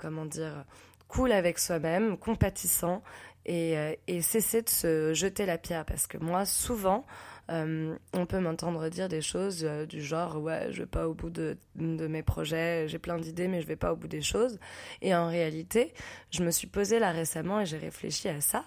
comment 0.00 0.26
dire, 0.26 0.64
cool 1.08 1.30
avec 1.30 1.58
soi-même, 1.58 2.16
compatissant 2.16 3.02
et, 3.44 3.76
et, 4.08 4.22
cesser 4.22 4.62
de 4.62 4.68
se 4.68 5.14
jeter 5.14 5.46
la 5.46 5.58
pierre. 5.58 5.84
Parce 5.84 6.08
que 6.08 6.18
moi, 6.18 6.44
souvent, 6.44 7.06
on 7.48 8.26
peut 8.26 8.40
m'entendre 8.40 8.88
dire 8.88 9.08
des 9.08 9.20
choses 9.20 9.62
du 9.88 10.02
genre 10.02 10.42
ouais 10.42 10.66
je 10.72 10.80
vais 10.80 10.86
pas 10.86 11.06
au 11.06 11.14
bout 11.14 11.30
de, 11.30 11.56
de 11.76 12.06
mes 12.08 12.24
projets, 12.24 12.88
j'ai 12.88 12.98
plein 12.98 13.18
d'idées 13.18 13.46
mais 13.46 13.60
je 13.60 13.66
vais 13.68 13.76
pas 13.76 13.92
au 13.92 13.96
bout 13.96 14.08
des 14.08 14.22
choses. 14.22 14.58
Et 15.00 15.14
en 15.14 15.28
réalité, 15.28 15.94
je 16.32 16.42
me 16.42 16.50
suis 16.50 16.66
posée 16.66 16.98
là 16.98 17.12
récemment 17.12 17.60
et 17.60 17.66
j'ai 17.66 17.78
réfléchi 17.78 18.28
à 18.28 18.40
ça 18.40 18.64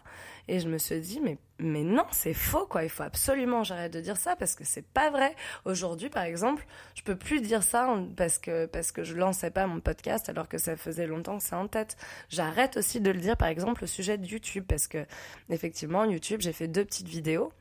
et 0.50 0.60
je 0.60 0.68
me 0.68 0.79
suis 0.79 1.00
dit, 1.00 1.20
mais, 1.22 1.38
mais 1.60 1.84
non, 1.84 2.06
c'est 2.12 2.34
faux, 2.34 2.65
quoi. 2.65 2.84
Il 2.84 2.89
faut 2.89 3.03
absolument 3.03 3.63
j'arrête 3.63 3.94
de 3.94 4.01
dire 4.01 4.18
ça 4.18 4.36
parce 4.36 4.56
que 4.56 4.63
c'est 4.63 4.86
pas 4.86 5.12
vrai. 5.12 5.36
Aujourd'hui, 5.63 6.10
par 6.10 6.24
exemple, 6.24 6.65
je 6.96 7.03
peux 7.03 7.15
plus 7.15 7.39
dire 7.39 7.62
ça 7.62 7.96
parce 8.18 8.39
que, 8.39 8.65
parce 8.65 8.91
que 8.91 9.03
je 9.03 9.13
lançais 9.13 9.51
pas 9.51 9.68
mon 9.68 9.79
podcast 9.79 10.27
alors 10.27 10.50
que 10.50 10.58
ça 10.58 10.75
faisait 10.75 11.06
longtemps 11.06 11.38
que 11.38 11.44
c'est 11.44 11.56
en 11.56 11.68
tête. 11.68 11.98
J'arrête 12.29 12.77
aussi 12.77 13.00
de 13.00 13.12
le 13.12 13.20
dire, 13.20 13.38
par 13.38 13.48
exemple, 13.48 13.84
au 13.84 13.88
sujet 13.88 14.18
de 14.18 14.25
YouTube 14.25 14.65
parce 14.68 14.88
que, 14.88 15.06
effectivement, 15.51 16.03
YouTube, 16.03 16.41
j'ai 16.41 16.53
fait 16.53 16.68
deux 16.68 16.84
petites 16.84 17.10
vidéos. 17.10 17.53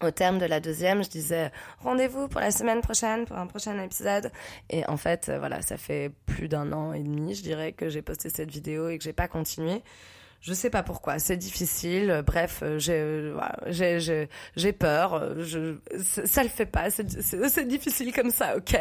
Au 0.00 0.10
terme 0.10 0.38
de 0.38 0.46
la 0.46 0.60
deuxième, 0.60 1.04
je 1.04 1.10
disais 1.10 1.52
rendez-vous 1.80 2.26
pour 2.26 2.40
la 2.40 2.50
semaine 2.50 2.80
prochaine 2.80 3.26
pour 3.26 3.36
un 3.36 3.46
prochain 3.46 3.78
épisode. 3.82 4.32
Et 4.70 4.86
en 4.88 4.96
fait, 4.96 5.30
voilà, 5.38 5.60
ça 5.60 5.76
fait 5.76 6.10
plus 6.24 6.48
d'un 6.48 6.72
an 6.72 6.94
et 6.94 7.00
demi, 7.00 7.34
je 7.34 7.42
dirais, 7.42 7.72
que 7.72 7.90
j'ai 7.90 8.00
posté 8.00 8.30
cette 8.30 8.50
vidéo 8.50 8.88
et 8.88 8.96
que 8.96 9.04
j'ai 9.04 9.12
pas 9.12 9.28
continué. 9.28 9.82
Je 10.42 10.52
sais 10.54 10.70
pas 10.70 10.82
pourquoi, 10.82 11.20
c'est 11.20 11.36
difficile. 11.36 12.22
Bref, 12.26 12.64
j'ai 12.76 13.32
j'ai 13.70 14.28
j'ai 14.56 14.72
peur. 14.72 15.40
Je 15.40 15.76
ça 15.98 16.42
le 16.42 16.48
fait 16.48 16.66
pas. 16.66 16.90
C'est 16.90 17.66
difficile 17.66 18.12
comme 18.12 18.30
ça, 18.30 18.56
ok. 18.56 18.76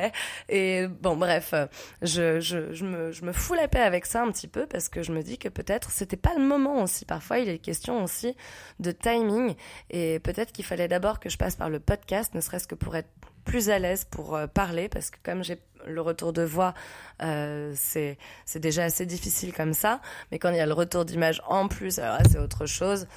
Et 0.50 0.88
bon, 0.88 1.16
bref, 1.16 1.54
je 2.02 2.40
je 2.40 2.74
je 2.74 2.84
me 2.84 3.12
je 3.12 3.24
me 3.24 3.32
fous 3.32 3.54
la 3.54 3.68
paix 3.68 3.82
avec 3.82 4.08
ça 4.08 4.24
un 4.24 4.32
petit 4.32 4.48
peu 4.48 4.66
parce 4.66 4.90
que 4.90 5.04
je 5.04 5.12
me 5.12 5.22
dis 5.22 5.38
que 5.38 5.50
peut-être 5.50 5.92
c'était 5.92 6.18
pas 6.18 6.34
le 6.36 6.44
moment 6.44 6.82
aussi. 6.82 7.06
Parfois, 7.06 7.38
il 7.38 7.48
est 7.48 7.60
question 7.60 8.04
aussi 8.04 8.36
de 8.80 8.92
timing 8.92 9.54
et 9.92 10.20
peut-être 10.20 10.52
qu'il 10.52 10.66
fallait 10.66 10.88
d'abord 10.88 11.20
que 11.20 11.30
je 11.30 11.38
passe 11.38 11.56
par 11.56 11.70
le 11.70 11.80
podcast, 11.80 12.34
ne 12.34 12.42
serait-ce 12.42 12.68
que 12.68 12.76
pour 12.76 12.96
être 12.96 13.10
plus 13.46 13.70
à 13.70 13.80
l'aise 13.80 14.06
pour 14.06 14.36
euh, 14.36 14.48
parler 14.48 14.90
parce 14.90 15.10
que 15.10 15.18
comme 15.24 15.44
j'ai 15.44 15.58
le 15.88 16.02
retour 16.02 16.34
de 16.34 16.44
voix, 16.44 16.74
euh, 17.22 17.74
c'est 17.76 18.18
déjà 18.56 18.86
assez 18.86 19.06
difficile 19.06 19.54
comme 19.54 19.74
ça. 19.74 20.02
Mais 20.32 20.40
quand 20.40 20.50
il 20.50 20.58
y 20.58 20.60
a 20.60 20.66
le 20.66 20.74
retour 20.74 21.06
d'image 21.06 21.42
en 21.48 21.68
plus, 21.68 22.00
alors 22.00 22.20
c'est 22.30 22.40
autre 22.40 22.66
chose. 22.66 23.08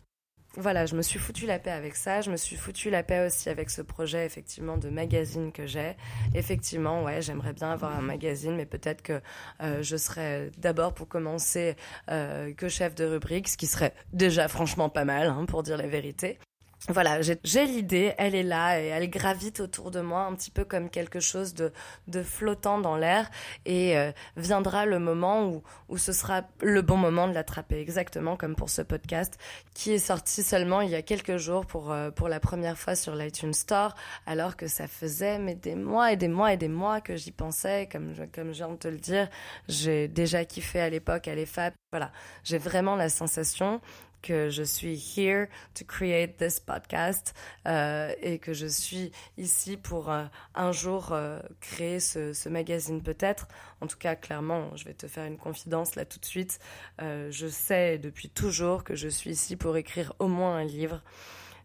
Voilà, 0.56 0.86
je 0.86 0.94
me 0.94 1.02
suis 1.02 1.18
foutu 1.18 1.46
la 1.46 1.58
paix 1.58 1.72
avec 1.72 1.96
ça. 1.96 2.20
Je 2.20 2.30
me 2.30 2.36
suis 2.36 2.54
foutu 2.54 2.88
la 2.88 3.02
paix 3.02 3.26
aussi 3.26 3.48
avec 3.48 3.70
ce 3.70 3.82
projet 3.82 4.24
effectivement 4.24 4.76
de 4.76 4.88
magazine 4.88 5.50
que 5.50 5.66
j'ai. 5.66 5.96
Effectivement, 6.32 7.02
ouais, 7.02 7.20
j'aimerais 7.22 7.52
bien 7.52 7.72
avoir 7.72 7.96
un 7.96 8.02
magazine, 8.02 8.54
mais 8.54 8.64
peut-être 8.64 9.02
que 9.02 9.20
euh, 9.62 9.82
je 9.82 9.96
serais 9.96 10.52
d'abord 10.58 10.94
pour 10.94 11.08
commencer 11.08 11.74
que 12.06 12.68
chef 12.68 12.94
de 12.94 13.04
rubrique, 13.04 13.48
ce 13.48 13.56
qui 13.56 13.66
serait 13.66 13.94
déjà 14.12 14.46
franchement 14.46 14.88
pas 14.88 15.04
mal 15.04 15.26
hein, 15.26 15.44
pour 15.46 15.64
dire 15.64 15.76
la 15.76 15.88
vérité 15.88 16.38
voilà, 16.88 17.20
j'ai 17.22 17.66
l'idée, 17.66 18.12
elle 18.18 18.34
est 18.34 18.42
là 18.42 18.78
et 18.78 18.86
elle 18.86 19.08
gravite 19.08 19.60
autour 19.60 19.90
de 19.90 20.00
moi 20.00 20.22
un 20.22 20.34
petit 20.34 20.50
peu 20.50 20.64
comme 20.64 20.90
quelque 20.90 21.18
chose 21.18 21.54
de, 21.54 21.72
de 22.08 22.22
flottant 22.22 22.78
dans 22.78 22.96
l'air 22.96 23.30
et 23.64 23.96
euh, 23.96 24.12
viendra 24.36 24.84
le 24.84 24.98
moment 24.98 25.46
où, 25.46 25.62
où 25.88 25.96
ce 25.96 26.12
sera 26.12 26.42
le 26.60 26.82
bon 26.82 26.98
moment 26.98 27.26
de 27.26 27.32
l'attraper, 27.32 27.80
exactement 27.80 28.36
comme 28.36 28.54
pour 28.54 28.68
ce 28.68 28.82
podcast 28.82 29.38
qui 29.72 29.92
est 29.92 29.98
sorti 29.98 30.42
seulement 30.42 30.82
il 30.82 30.90
y 30.90 30.94
a 30.94 31.00
quelques 31.00 31.38
jours 31.38 31.64
pour, 31.64 31.90
euh, 31.90 32.10
pour 32.10 32.28
la 32.28 32.38
première 32.38 32.76
fois 32.76 32.94
sur 32.94 33.14
l'iTunes 33.14 33.54
Store 33.54 33.94
alors 34.26 34.56
que 34.56 34.66
ça 34.66 34.86
faisait 34.86 35.38
mais 35.38 35.54
des 35.54 35.76
mois 35.76 36.12
et 36.12 36.16
des 36.16 36.28
mois 36.28 36.52
et 36.52 36.56
des 36.58 36.68
mois 36.68 37.00
que 37.00 37.16
j'y 37.16 37.32
pensais, 37.32 37.88
comme, 37.90 38.14
comme 38.34 38.52
je 38.52 38.64
de 38.64 38.76
te 38.76 38.88
le 38.88 38.98
dire, 38.98 39.28
j'ai 39.68 40.08
déjà 40.08 40.44
kiffé 40.44 40.80
à 40.80 40.90
l'époque 40.90 41.28
à 41.28 41.34
l'EFAP. 41.34 41.74
Voilà, 41.92 42.10
j'ai 42.42 42.58
vraiment 42.58 42.96
la 42.96 43.08
sensation 43.08 43.80
que 44.24 44.48
je 44.48 44.62
suis 44.62 44.96
here 44.96 45.48
to 45.74 45.84
create 45.84 46.38
this 46.38 46.58
podcast 46.58 47.34
euh, 47.68 48.10
et 48.22 48.38
que 48.38 48.54
je 48.54 48.66
suis 48.66 49.12
ici 49.36 49.76
pour 49.76 50.10
euh, 50.10 50.24
un 50.54 50.72
jour 50.72 51.10
euh, 51.12 51.40
créer 51.60 52.00
ce, 52.00 52.48
magazine 52.48 53.02
peut-être. 53.02 53.48
En 53.82 53.86
tout 53.86 53.98
cas, 53.98 54.16
clairement, 54.16 54.74
je 54.76 54.86
vais 54.86 54.94
te 54.94 55.06
faire 55.08 55.26
une 55.26 55.36
confidence 55.36 55.94
là 55.94 56.06
tout 56.06 56.18
de 56.18 56.24
suite. 56.24 56.58
Je 57.00 57.46
sais 57.50 57.98
depuis 57.98 58.30
toujours 58.30 58.82
que 58.82 58.94
je 58.94 59.08
suis 59.08 59.30
ici 59.30 59.56
pour 59.56 59.76
écrire 59.76 60.14
au 60.18 60.28
moins 60.28 60.56
un 60.56 60.64
livre. 60.64 61.02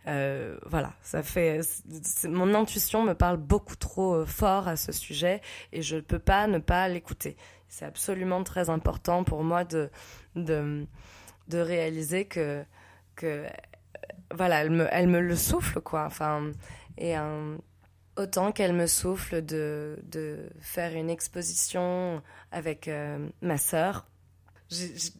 Voilà, 0.06 0.94
ça 1.02 1.22
fait 1.24 1.62
mon 2.24 2.54
intuition 2.56 3.04
me 3.04 3.14
parle 3.14 3.38
beaucoup 3.38 3.76
trop 3.76 4.26
fort 4.26 4.68
à 4.68 4.76
ce 4.76 4.92
sujet 4.92 5.42
et 5.72 5.82
je 5.82 5.98
ne 5.98 6.02
peux 6.02 6.20
pas 6.20 6.48
ne 6.48 6.58
pas 6.58 6.90
l'écouter. 6.90 7.38
C'est 7.68 7.86
absolument 7.86 8.44
très 8.44 8.70
important 8.70 9.24
pour 9.24 9.44
moi 9.44 9.64
de 9.64 9.90
de 11.50 11.60
réaliser 11.60 12.26
que, 12.26 12.64
que 13.16 13.46
voilà, 14.34 14.62
elle 14.62 14.70
me, 14.72 14.88
elle 14.92 15.08
me 15.08 15.20
le 15.20 15.36
souffle, 15.36 15.82
quoi. 15.82 16.06
Enfin, 16.06 16.52
et 16.98 17.16
autant 18.16 18.52
qu'elle 18.52 18.74
me 18.74 18.88
souffle 18.88 19.44
de, 19.44 19.98
de 20.04 20.50
faire 20.60 20.94
une 20.94 21.10
exposition 21.10 22.22
avec 22.52 22.88
euh, 22.88 23.28
ma 23.42 23.58
sœur. 23.58 24.08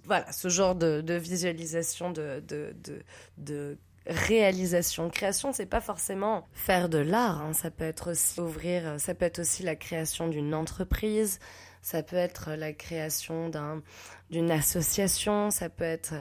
voilà, 0.06 0.32
ce 0.32 0.50
genre 0.50 0.76
de, 0.76 1.02
de 1.02 1.14
visualisation, 1.16 2.12
de, 2.12 2.44
de, 2.48 2.76
de, 2.84 3.04
de 3.38 3.78
réalisation. 4.06 5.10
Création, 5.10 5.54
c'est 5.54 5.66
pas 5.66 5.82
forcément 5.82 6.48
faire 6.54 6.90
de 6.90 6.98
l'art. 7.00 7.42
Hein. 7.42 7.54
Ça 7.54 7.72
peut 7.72 7.86
être 7.86 8.12
aussi 8.12 8.40
ouvrir, 8.40 9.00
ça 9.00 9.16
peut 9.16 9.26
être 9.26 9.40
aussi 9.40 9.64
la 9.64 9.76
création 9.76 10.28
d'une 10.28 10.54
entreprise. 10.54 11.40
Ça 11.82 12.04
peut 12.04 12.16
être 12.16 12.52
la 12.52 12.74
création 12.74 13.50
d'un 13.50 13.82
d'une 14.30 14.52
association, 14.52 15.50
ça 15.50 15.70
peut 15.70 15.84
être 15.84 16.14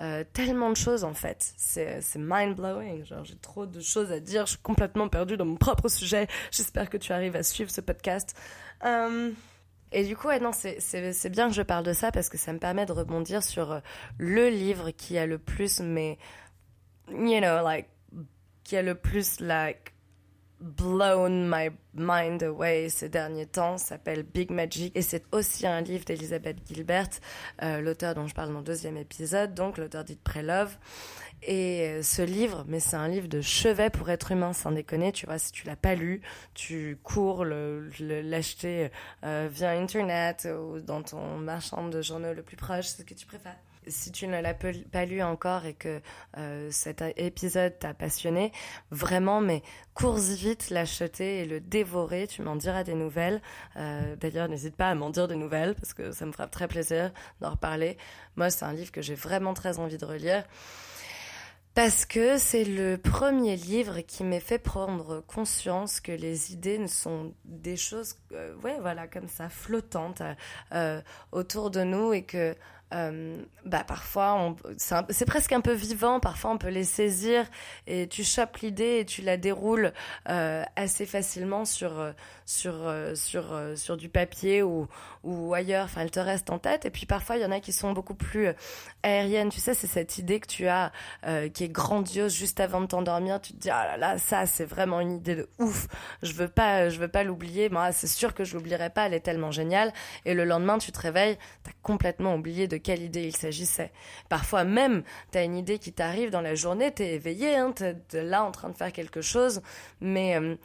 euh, 0.00 0.24
tellement 0.32 0.70
de 0.70 0.76
choses 0.76 1.04
en 1.04 1.14
fait. 1.14 1.52
C'est 1.56 2.02
mind 2.16 2.56
blowing. 2.56 3.04
Genre 3.04 3.24
j'ai 3.24 3.36
trop 3.36 3.66
de 3.66 3.80
choses 3.80 4.10
à 4.10 4.20
dire. 4.20 4.46
Je 4.46 4.52
suis 4.52 4.62
complètement 4.62 5.08
perdue 5.08 5.36
dans 5.36 5.44
mon 5.44 5.56
propre 5.56 5.88
sujet. 5.88 6.26
J'espère 6.50 6.90
que 6.90 6.96
tu 6.96 7.12
arrives 7.12 7.36
à 7.36 7.42
suivre 7.42 7.70
ce 7.70 7.80
podcast. 7.80 8.34
Euh, 8.84 9.32
et 9.92 10.04
du 10.04 10.16
coup, 10.16 10.28
ouais, 10.28 10.40
non, 10.40 10.52
c'est 10.52 11.28
bien 11.28 11.48
que 11.48 11.54
je 11.54 11.62
parle 11.62 11.84
de 11.84 11.92
ça 11.92 12.10
parce 12.10 12.28
que 12.30 12.38
ça 12.38 12.52
me 12.52 12.58
permet 12.58 12.86
de 12.86 12.92
rebondir 12.92 13.42
sur 13.42 13.72
euh, 13.72 13.80
le 14.18 14.48
livre 14.48 14.90
qui 14.90 15.18
a 15.18 15.26
le 15.26 15.38
plus, 15.38 15.80
mais 15.80 16.18
you 17.10 17.38
know, 17.40 17.62
like, 17.62 17.88
qui 18.64 18.76
a 18.76 18.82
le 18.82 18.94
plus 18.94 19.40
like 19.40 19.91
blown 20.62 21.48
my 21.48 21.70
mind 21.94 22.42
away 22.42 22.88
ces 22.88 23.08
derniers 23.08 23.46
temps 23.46 23.76
s'appelle 23.78 24.22
Big 24.22 24.50
Magic 24.50 24.96
et 24.96 25.02
c'est 25.02 25.24
aussi 25.32 25.66
un 25.66 25.80
livre 25.80 26.04
d'Elizabeth 26.04 26.56
Gilbert, 26.66 27.08
euh, 27.62 27.80
l'auteur 27.80 28.14
dont 28.14 28.26
je 28.26 28.34
parle 28.34 28.52
dans 28.52 28.58
le 28.58 28.64
deuxième 28.64 28.96
épisode, 28.96 29.54
donc 29.54 29.76
l'auteur 29.76 30.04
dit 30.04 30.16
Pré-Love. 30.16 30.76
Et 31.44 31.88
euh, 31.88 32.02
ce 32.02 32.22
livre, 32.22 32.64
mais 32.68 32.78
c'est 32.78 32.94
un 32.94 33.08
livre 33.08 33.26
de 33.26 33.40
chevet 33.40 33.90
pour 33.90 34.08
être 34.10 34.30
humain, 34.30 34.52
sans 34.52 34.70
déconner. 34.70 35.10
Tu 35.10 35.26
vois, 35.26 35.38
si 35.38 35.50
tu 35.50 35.66
l'as 35.66 35.74
pas 35.74 35.96
lu, 35.96 36.22
tu 36.54 36.98
cours 37.02 37.44
l'acheter 37.44 38.90
euh, 39.24 39.48
via 39.50 39.70
Internet 39.70 40.46
ou 40.46 40.78
dans 40.78 41.02
ton 41.02 41.38
marchand 41.38 41.88
de 41.88 42.00
journaux 42.00 42.32
le 42.32 42.42
plus 42.42 42.56
proche, 42.56 42.86
ce 42.86 43.02
que 43.02 43.14
tu 43.14 43.26
préfères 43.26 43.56
si 43.86 44.12
tu 44.12 44.26
ne 44.26 44.40
l'as 44.40 44.54
pas 44.54 45.04
lu 45.04 45.22
encore 45.22 45.66
et 45.66 45.74
que 45.74 46.00
euh, 46.38 46.68
cet 46.70 47.02
épisode 47.16 47.78
t'a 47.78 47.94
passionné, 47.94 48.52
vraiment, 48.90 49.40
mais 49.40 49.62
cours 49.94 50.16
vite 50.16 50.70
l'acheter 50.70 51.40
et 51.40 51.44
le 51.44 51.60
dévorer. 51.60 52.26
Tu 52.26 52.42
m'en 52.42 52.56
diras 52.56 52.84
des 52.84 52.94
nouvelles. 52.94 53.40
Euh, 53.76 54.16
d'ailleurs, 54.16 54.48
n'hésite 54.48 54.76
pas 54.76 54.90
à 54.90 54.94
m'en 54.94 55.10
dire 55.10 55.28
des 55.28 55.36
nouvelles 55.36 55.74
parce 55.74 55.94
que 55.94 56.12
ça 56.12 56.26
me 56.26 56.32
fera 56.32 56.46
très 56.46 56.68
plaisir 56.68 57.12
d'en 57.40 57.50
reparler. 57.50 57.96
Moi, 58.36 58.50
c'est 58.50 58.64
un 58.64 58.72
livre 58.72 58.92
que 58.92 59.02
j'ai 59.02 59.14
vraiment 59.14 59.54
très 59.54 59.78
envie 59.78 59.98
de 59.98 60.04
relire. 60.04 60.44
Parce 61.74 62.04
que 62.04 62.36
c'est 62.36 62.64
le 62.64 62.98
premier 62.98 63.56
livre 63.56 64.00
qui 64.00 64.24
m'ait 64.24 64.40
fait 64.40 64.58
prendre 64.58 65.20
conscience 65.20 66.00
que 66.00 66.12
les 66.12 66.52
idées 66.52 66.76
ne 66.76 66.86
sont 66.86 67.32
des 67.46 67.78
choses, 67.78 68.16
euh, 68.32 68.54
voilà, 68.60 69.08
comme 69.08 69.26
ça, 69.26 69.48
flottantes 69.48 70.22
autour 71.32 71.70
de 71.70 71.82
nous 71.82 72.12
et 72.12 72.24
que 72.24 72.54
euh, 72.92 73.42
bah 73.64 73.84
parfois 73.84 74.54
c'est 74.76 75.24
presque 75.24 75.52
un 75.52 75.60
peu 75.60 75.72
vivant. 75.72 76.20
Parfois 76.20 76.50
on 76.50 76.58
peut 76.58 76.68
les 76.68 76.84
saisir 76.84 77.46
et 77.86 78.06
tu 78.08 78.24
chopes 78.24 78.56
l'idée 78.58 78.98
et 79.00 79.06
tu 79.06 79.22
la 79.22 79.36
déroules 79.36 79.92
euh, 80.28 80.64
assez 80.76 81.06
facilement 81.06 81.64
sur 81.64 81.98
euh, 81.98 82.12
sur 82.44 82.74
sur 83.14 83.56
sur 83.76 83.96
du 83.96 84.08
papier 84.08 84.62
ou 84.62 84.88
ou 85.22 85.54
ailleurs. 85.54 85.84
Enfin 85.84 86.02
elle 86.02 86.10
te 86.10 86.20
reste 86.20 86.50
en 86.50 86.58
tête. 86.58 86.84
Et 86.84 86.90
puis 86.90 87.06
parfois 87.06 87.36
il 87.36 87.42
y 87.42 87.44
en 87.44 87.52
a 87.52 87.60
qui 87.60 87.72
sont 87.72 87.92
beaucoup 87.92 88.14
plus 88.14 88.48
aériennes. 89.02 89.48
Tu 89.48 89.60
sais 89.60 89.74
c'est 89.74 89.86
cette 89.86 90.18
idée 90.18 90.40
que 90.40 90.48
tu 90.48 90.66
as 90.66 90.92
qui 91.54 91.64
est 91.64 91.72
grandiose 91.72 92.34
juste 92.34 92.60
avant 92.60 92.80
de 92.80 92.86
t'endormir. 92.86 93.40
Tu 93.40 93.54
te 93.54 93.58
dis 93.58 93.70
ah 93.70 93.86
là 93.86 93.96
là 93.96 94.18
ça 94.18 94.46
c'est 94.46 94.64
vraiment 94.66 95.00
une 95.00 95.12
idée 95.12 95.36
de 95.36 95.48
ouf. 95.58 95.86
Je 96.22 96.32
veux 96.32 96.48
pas 96.48 96.88
je 96.90 96.98
veux 96.98 97.08
pas 97.08 97.22
l'oublier. 97.22 97.68
Moi 97.68 97.92
c'est 97.92 98.06
sûr 98.06 98.34
que 98.34 98.44
je 98.44 98.54
l'oublierai 98.56 98.90
pas. 98.90 99.06
Elle 99.06 99.14
est 99.14 99.20
tellement 99.20 99.50
géniale. 99.50 99.92
Et 100.26 100.34
le 100.34 100.44
lendemain 100.44 100.78
tu 100.78 100.92
te 100.92 101.00
réveilles 101.00 101.38
t'as 101.62 101.72
complètement 101.82 102.34
oublié 102.34 102.68
de 102.68 102.76
quelle 102.82 103.02
idée 103.02 103.24
il 103.24 103.36
s'agissait. 103.36 103.92
Parfois 104.28 104.64
même, 104.64 105.02
tu 105.30 105.38
as 105.38 105.44
une 105.44 105.56
idée 105.56 105.78
qui 105.78 105.92
t'arrive 105.92 106.30
dans 106.30 106.40
la 106.40 106.54
journée, 106.54 106.92
tu 106.92 107.02
es 107.02 107.14
éveillé, 107.14 107.56
hein, 107.56 107.72
tu 107.72 107.84
es 107.84 108.22
là 108.22 108.44
en 108.44 108.50
train 108.50 108.68
de 108.68 108.76
faire 108.76 108.92
quelque 108.92 109.22
chose, 109.22 109.62
mais 110.00 110.36
euh, 110.36 110.56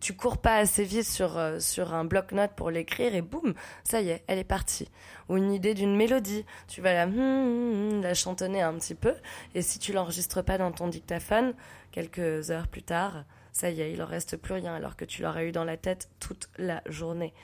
tu 0.00 0.14
cours 0.14 0.38
pas 0.38 0.56
assez 0.56 0.84
vite 0.84 1.06
sur, 1.06 1.38
euh, 1.38 1.58
sur 1.58 1.94
un 1.94 2.04
bloc-notes 2.04 2.52
pour 2.54 2.70
l'écrire 2.70 3.14
et 3.14 3.22
boum, 3.22 3.54
ça 3.84 4.00
y 4.00 4.10
est, 4.10 4.22
elle 4.26 4.38
est 4.38 4.44
partie. 4.44 4.88
Ou 5.28 5.36
une 5.36 5.52
idée 5.52 5.74
d'une 5.74 5.96
mélodie, 5.96 6.44
tu 6.68 6.80
vas 6.80 6.92
la, 6.92 7.04
hum, 7.04 7.18
hum, 7.18 7.92
hum, 7.92 8.02
la 8.02 8.14
chantonner 8.14 8.62
un 8.62 8.74
petit 8.74 8.94
peu, 8.94 9.14
et 9.54 9.62
si 9.62 9.78
tu 9.78 9.92
l'enregistres 9.92 10.44
pas 10.44 10.58
dans 10.58 10.72
ton 10.72 10.88
dictaphone, 10.88 11.54
quelques 11.90 12.50
heures 12.50 12.68
plus 12.68 12.82
tard, 12.82 13.24
ça 13.52 13.70
y 13.70 13.80
est, 13.82 13.92
il 13.92 14.02
en 14.02 14.06
reste 14.06 14.36
plus 14.36 14.54
rien 14.54 14.74
alors 14.74 14.96
que 14.96 15.04
tu 15.04 15.22
l'aurais 15.22 15.48
eu 15.48 15.52
dans 15.52 15.64
la 15.64 15.76
tête 15.76 16.08
toute 16.20 16.48
la 16.56 16.82
journée. 16.86 17.34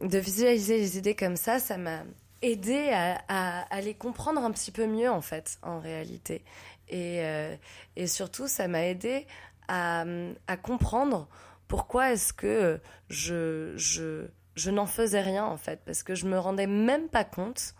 De 0.00 0.18
visualiser 0.18 0.78
les 0.78 0.98
idées 0.98 1.14
comme 1.14 1.36
ça, 1.36 1.58
ça 1.58 1.76
m'a 1.76 2.02
aidé 2.42 2.90
à, 3.28 3.80
les 3.80 3.94
comprendre 3.94 4.44
un 4.44 4.50
petit 4.50 4.70
peu 4.70 4.86
mieux 4.86 5.10
en 5.10 5.20
fait, 5.20 5.58
en 5.62 5.78
réalité. 5.78 6.44
Et, 6.88 7.20
euh, 7.24 7.56
et 7.96 8.06
surtout, 8.06 8.48
ça 8.48 8.68
m'a 8.68 8.86
aidé 8.86 9.26
à, 9.68 10.04
à, 10.46 10.56
comprendre 10.56 11.28
pourquoi 11.68 12.12
est-ce 12.12 12.32
que 12.32 12.80
je, 13.08 13.72
je, 13.76 14.26
je 14.56 14.70
n'en 14.70 14.86
faisais 14.86 15.22
rien 15.22 15.44
en 15.44 15.56
fait, 15.56 15.80
parce 15.84 16.02
que 16.02 16.14
je 16.14 16.26
me 16.26 16.38
rendais 16.38 16.66
même 16.66 17.08
pas 17.08 17.24
compte 17.24 17.74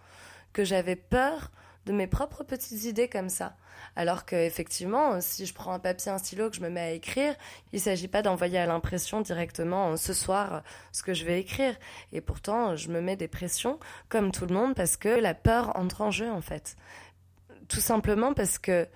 que 0.53 0.65
j'avais 0.65 0.97
peur 0.97 1.51
de 1.87 1.93
mes 1.93 2.07
propres 2.07 2.45
petites 2.45 2.85
idées 2.85 3.09
comme 3.09 3.29
ça. 3.29 3.57
Alors 3.97 4.25
que 4.25 4.37
effectivement, 4.37 5.21
si 5.21 5.47
je 5.47 5.55
prends 5.55 5.73
un 5.73 5.79
papier, 5.79 6.11
un 6.11 6.19
stylo, 6.19 6.49
que 6.49 6.57
je 6.57 6.61
me 6.61 6.71
mets 6.71 6.81
à 6.81 6.91
écrire, 6.93 7.35
il 7.73 7.77
ne 7.77 7.81
s'agit 7.81 8.09
pas 8.09 8.23
d'envoyer 8.23 8.59
à 8.59 8.67
l'impression 8.67 9.21
directement 9.21 9.93
euh, 9.93 9.97
ce 9.97 10.15
soir 10.15 10.55
euh, 10.55 10.61
ce 10.93 11.03
que 11.03 11.15
je 11.15 11.25
vais 11.25 11.41
écrire. 11.41 11.75
Et 12.13 12.21
pourtant, 12.21 12.77
je 12.77 12.89
me 12.89 13.01
mets 13.01 13.17
des 13.17 13.29
pressions 13.29 13.81
comme 14.09 14.31
tout 14.31 14.47
le 14.47 14.55
monde 14.55 14.75
parce 14.75 14.97
que 14.97 15.09
la 15.09 15.35
peur 15.35 15.77
entre 15.77 16.03
en 16.03 16.11
jeu 16.11 16.31
en 16.31 16.41
fait. 16.41 16.77
Tout 17.69 17.81
simplement 17.81 18.35
parce 18.35 18.59
que 18.59 18.87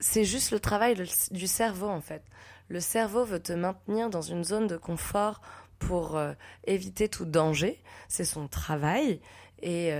c'est 0.00 0.24
juste 0.24 0.50
le 0.50 0.60
travail 0.60 0.96
du 1.30 1.46
cerveau 1.46 1.88
en 1.88 2.00
fait. 2.00 2.22
Le 2.68 2.80
cerveau 2.80 3.24
veut 3.24 3.40
te 3.40 3.52
maintenir 3.52 4.10
dans 4.10 4.22
une 4.22 4.44
zone 4.44 4.66
de 4.66 4.76
confort 4.76 5.40
pour 5.78 6.16
euh, 6.16 6.32
éviter 6.64 7.08
tout 7.08 7.24
danger. 7.24 7.82
C'est 8.08 8.24
son 8.24 8.48
travail 8.48 9.20
et, 9.62 9.92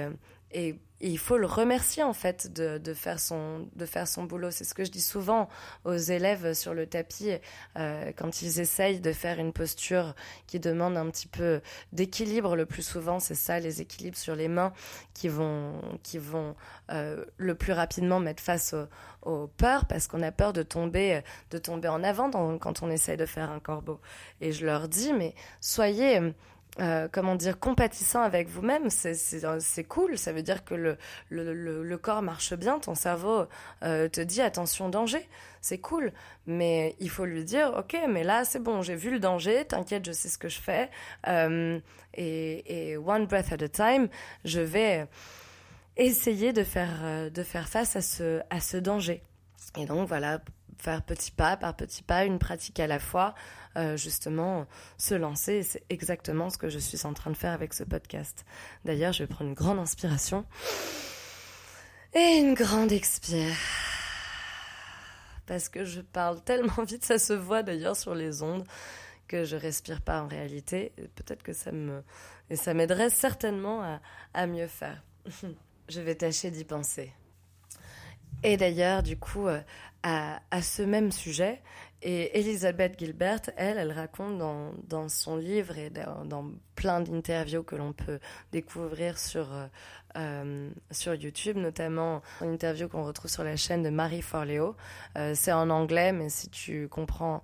et 0.51 0.79
il 1.01 1.19
faut 1.19 1.37
le 1.37 1.47
remercier 1.47 2.03
en 2.03 2.13
fait 2.13 2.53
de, 2.53 2.95
faire 2.95 3.19
son 3.21 3.69
de 3.75 3.87
faire 3.87 4.07
son 4.09 4.25
boulot. 4.25 4.51
C'est 4.51 4.65
ce 4.65 4.75
que 4.75 4.85
je 4.85 4.91
dis 4.91 5.01
souvent 5.01 5.49
aux 5.85 5.97
élèves 5.97 6.55
sur 6.55 6.73
le 6.73 6.87
tapis 6.87 7.31
euh, 7.77 8.13
quand 8.17 8.43
ils 8.43 8.61
essayent 8.61 9.01
de 9.01 9.13
faire 9.13 9.39
une 9.39 9.53
posture 9.53 10.15
qui 10.47 10.61
demande 10.61 10.97
un 10.97 11.11
petit 11.11 11.27
peu 11.27 11.61
d'équilibre. 11.93 12.57
Le 12.57 12.65
plus 12.65 12.83
souvent, 12.83 13.19
c'est 13.19 13.35
ça, 13.35 13.59
les 13.61 13.81
équilibres 13.81 14.17
sur 14.17 14.37
les 14.37 14.49
mains 14.49 14.73
qui 15.15 15.29
vont 15.29 15.81
qui 16.03 16.19
vont 16.19 16.55
euh, 16.91 17.25
le 17.37 17.55
plus 17.55 17.73
rapidement 17.73 18.21
mettre 18.21 18.43
face 18.43 18.75
aux, 19.23 19.49
peurs 19.57 19.87
parce 19.87 20.07
qu'on 20.07 20.23
a 20.23 20.33
peur 20.33 20.53
de 20.53 20.63
tomber 20.63 21.23
de 21.51 21.59
tomber 21.59 21.89
en 21.89 22.05
avant 22.05 22.31
quand 22.59 22.83
on 22.83 22.91
essaye 22.91 23.17
de 23.17 23.27
faire 23.27 23.51
un 23.51 23.61
corbeau. 23.61 24.01
Et 24.41 24.53
je 24.53 24.65
leur 24.65 24.89
dis 24.89 25.13
mais 25.13 25.35
soyez 25.61 26.21
euh, 26.81 27.07
comment 27.11 27.37
dire, 27.37 27.61
compatissant 27.61 28.23
avec 28.23 28.49
vous-même, 28.49 28.91
c'est 28.91 29.85
cool. 29.85 30.19
Ça 30.19 30.33
veut 30.33 30.43
dire 30.43 30.65
que 30.65 30.75
le, 31.31 31.97
corps 31.99 32.23
marche 32.23 32.55
bien, 32.55 32.79
ton 32.79 32.95
cerveau 32.95 33.47
euh, 33.83 34.09
te 34.09 34.21
dit 34.21 34.41
attention 34.41 34.89
danger, 34.89 35.29
c'est 35.61 35.79
cool. 35.79 36.13
Mais 36.47 36.97
il 36.99 37.11
faut 37.11 37.25
lui 37.25 37.45
dire 37.45 37.73
ok, 37.79 37.97
mais 38.09 38.25
là 38.25 38.45
c'est 38.45 38.59
bon, 38.59 38.83
j'ai 38.83 38.97
vu 38.97 39.11
le 39.11 39.21
danger, 39.21 39.65
t'inquiète, 39.65 40.05
je 40.05 40.13
sais 40.13 40.29
ce 40.29 40.39
que 40.39 40.49
je 40.49 40.61
fais. 40.61 40.91
Euh, 41.29 41.79
et, 42.15 42.91
et, 42.91 42.97
one 42.97 43.27
breath 43.27 43.53
at 43.53 43.65
a 43.65 43.69
time, 43.69 44.09
je 44.45 44.61
vais 44.61 45.07
essayer 45.97 46.53
de 46.53 46.65
faire 46.65 47.31
de 47.31 47.43
faire 47.43 47.69
face 47.69 47.97
à 47.97 48.03
ce 48.03 48.41
à 48.51 48.61
ce 48.61 48.77
danger. 48.77 49.23
Et 49.79 49.87
donc 49.87 50.09
voilà, 50.09 50.41
faire 50.85 51.03
petit 51.03 51.31
pas 51.31 51.57
par 51.57 51.75
petit 51.75 52.03
pas, 52.03 52.25
une 52.25 52.39
pratique 52.39 52.79
à 52.79 52.87
la 52.87 52.99
fois. 52.99 53.35
Euh, 53.77 53.97
justement 53.97 54.69
se 54.99 55.17
lancer. 55.17 55.65
C'est 55.65 55.83
exactement 55.91 56.49
ce 56.49 56.59
que 56.59 56.69
je 56.69 56.79
suis 56.79 57.07
en 57.07 57.13
train 57.13 57.33
de 57.33 57.37
faire 57.37 57.53
avec 57.53 57.75
ce 57.75 57.83
podcast. 57.83 58.45
D'ailleurs, 58.85 59.13
je 59.13 59.25
vais 59.25 59.27
prendre 59.27 59.51
une 59.51 59.57
grande 59.57 59.81
inspiration 59.81 60.47
et 62.15 62.37
une 62.39 62.55
grande 62.55 62.93
expire. 62.93 63.57
Parce 65.47 65.69
que 65.69 65.85
je 65.85 66.01
parle 66.01 66.41
tellement 66.43 66.85
vite, 66.87 67.05
ça 67.05 67.19
se 67.19 67.33
voit 67.33 67.65
d'ailleurs 67.65 67.97
sur 67.97 68.15
les 68.15 68.43
ondes, 68.43 68.65
que 69.27 69.45
je 69.45 69.57
respire 69.57 70.01
pas 70.01 70.23
en 70.23 70.29
réalité. 70.29 70.93
Peut-être 71.17 71.43
que 71.43 71.53
ça 71.53 71.73
me. 71.73 72.05
Et 72.51 72.57
ça 72.57 72.75
m'aiderait 72.75 73.11
certainement 73.11 73.99
à, 74.35 74.47
mieux 74.47 74.69
faire. 74.69 75.03
je 75.89 76.01
vais 76.01 76.15
tâcher 76.15 76.53
d'y 76.53 76.65
penser. 76.65 77.13
Et 78.45 78.57
d'ailleurs, 78.57 79.03
du 79.03 79.17
coup, 79.17 79.49
euh, 79.49 79.61
à, 80.05 80.61
ce 80.61 80.83
même 80.83 81.11
sujet, 81.11 81.63
et 82.03 82.39
Elisabeth 82.39 82.99
Gilbert, 82.99 83.41
elle, 83.57 83.79
elle 83.79 83.93
raconte 83.93 84.37
dans, 84.37 84.73
dans 84.87 85.09
son 85.09 85.39
livre 85.39 85.79
et 85.79 85.89
dans, 85.89 86.51
plein 86.75 87.01
d'interviews 87.01 87.63
que 87.63 87.75
l'on 87.75 87.95
peut 87.95 88.19
découvrir 88.53 89.17
sur, 89.17 89.51
euh, 89.51 89.67
euh, 90.19 90.71
sur 90.91 91.15
YouTube, 91.15 91.57
notamment 91.57 92.21
une 92.43 92.53
interview 92.53 92.87
qu'on 92.89 93.05
retrouve 93.05 93.31
sur 93.31 93.45
la 93.45 93.57
chaîne 93.57 93.83
de 93.83 93.89
Marie 93.89 94.21
Forleo. 94.21 94.77
Euh, 95.17 95.33
c'est 95.35 95.53
en 95.53 95.71
anglais, 95.71 96.13
mais 96.13 96.29
si 96.29 96.51
tu 96.51 96.87
comprends, 96.89 97.41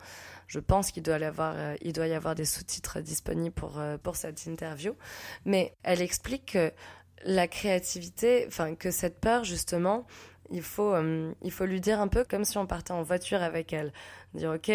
je 0.47 0.61
pense 0.61 0.91
qu'il 0.91 1.03
doit, 1.03 1.19
y 1.19 1.25
avoir, 1.25 1.57
il 1.81 1.95
doit 1.95 2.09
y 2.09 2.13
avoir 2.13 2.35
des 2.35 2.45
sous-titres 2.45 3.01
disponibles 3.01 3.55
pour, 3.55 3.81
pour 4.03 4.17
cette 4.17 4.45
interview. 4.45 4.95
Mais 5.47 5.75
elle 5.83 6.03
explique 6.03 6.53
que 6.53 6.73
la 7.25 7.49
créativité, 7.49 8.45
enfin 8.47 8.75
que 8.75 8.91
cette 8.91 9.21
peur 9.21 9.45
justement, 9.45 10.07
il 10.51 10.63
faut, 10.63 10.95
euh, 10.95 11.33
il 11.43 11.53
faut 11.53 11.65
lui 11.65 11.81
dire 11.81 12.01
un 12.01 12.09
peu 12.09 12.25
comme 12.25 12.45
si 12.45 12.59
on 12.59 12.67
partait 12.67 12.93
en 12.93 13.03
voiture 13.03 13.43
avec 13.43 13.73
elle. 13.73 13.93
Dire, 14.35 14.53
ok, 14.53 14.71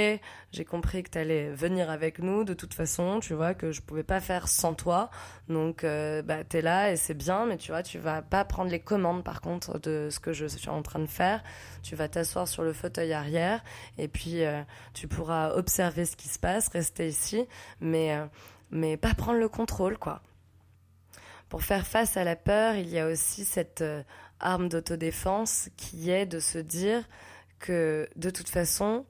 j'ai 0.52 0.66
compris 0.66 1.04
que 1.04 1.10
tu 1.12 1.18
allais 1.18 1.50
venir 1.50 1.90
avec 1.90 2.20
nous 2.20 2.44
de 2.44 2.54
toute 2.54 2.74
façon, 2.74 3.20
tu 3.20 3.34
vois, 3.34 3.54
que 3.54 3.72
je 3.72 3.82
pouvais 3.82 4.04
pas 4.04 4.22
faire 4.22 4.48
sans 4.48 4.74
toi. 4.74 5.10
Donc, 5.50 5.84
euh, 5.84 6.22
bah, 6.22 6.44
tu 6.44 6.58
es 6.58 6.62
là 6.62 6.92
et 6.92 6.96
c'est 6.96 7.14
bien, 7.14 7.46
mais 7.46 7.58
tu 7.58 7.72
vois, 7.72 7.84
tu 7.84 7.98
vas 8.00 8.22
pas 8.22 8.46
prendre 8.46 8.72
les 8.72 8.80
commandes 8.80 9.24
par 9.24 9.42
contre 9.42 9.80
de 9.80 10.10
ce 10.12 10.20
que 10.20 10.34
je 10.34 10.46
suis 10.46 10.70
en 10.70 10.82
train 10.82 11.00
de 11.00 11.08
faire. 11.08 11.44
Tu 11.84 11.96
vas 11.96 12.08
t'asseoir 12.08 12.48
sur 12.48 12.64
le 12.64 12.74
fauteuil 12.74 13.14
arrière 13.14 13.64
et 13.98 14.08
puis 14.08 14.44
euh, 14.44 14.62
tu 14.94 15.08
pourras 15.08 15.52
observer 15.52 16.06
ce 16.06 16.16
qui 16.16 16.30
se 16.30 16.40
passe, 16.40 16.70
rester 16.70 17.08
ici, 17.08 17.46
mais, 17.82 18.18
mais 18.72 18.98
pas 18.98 19.14
prendre 19.14 19.40
le 19.40 19.50
contrôle, 19.50 19.98
quoi. 19.98 20.22
Pour 21.50 21.64
faire 21.64 21.86
face 21.86 22.18
à 22.18 22.24
la 22.24 22.36
peur, 22.36 22.76
il 22.76 22.90
y 22.90 23.00
a 23.00 23.08
aussi 23.08 23.46
cette 23.46 23.84
arme 24.40 24.70
d'autodéfense 24.70 25.70
qui 25.78 26.12
est 26.12 26.26
de 26.26 26.40
se 26.40 26.58
dire 26.58 27.08
que 27.60 28.08
de 28.16 28.30
toute 28.30 28.50
façon, 28.50 29.06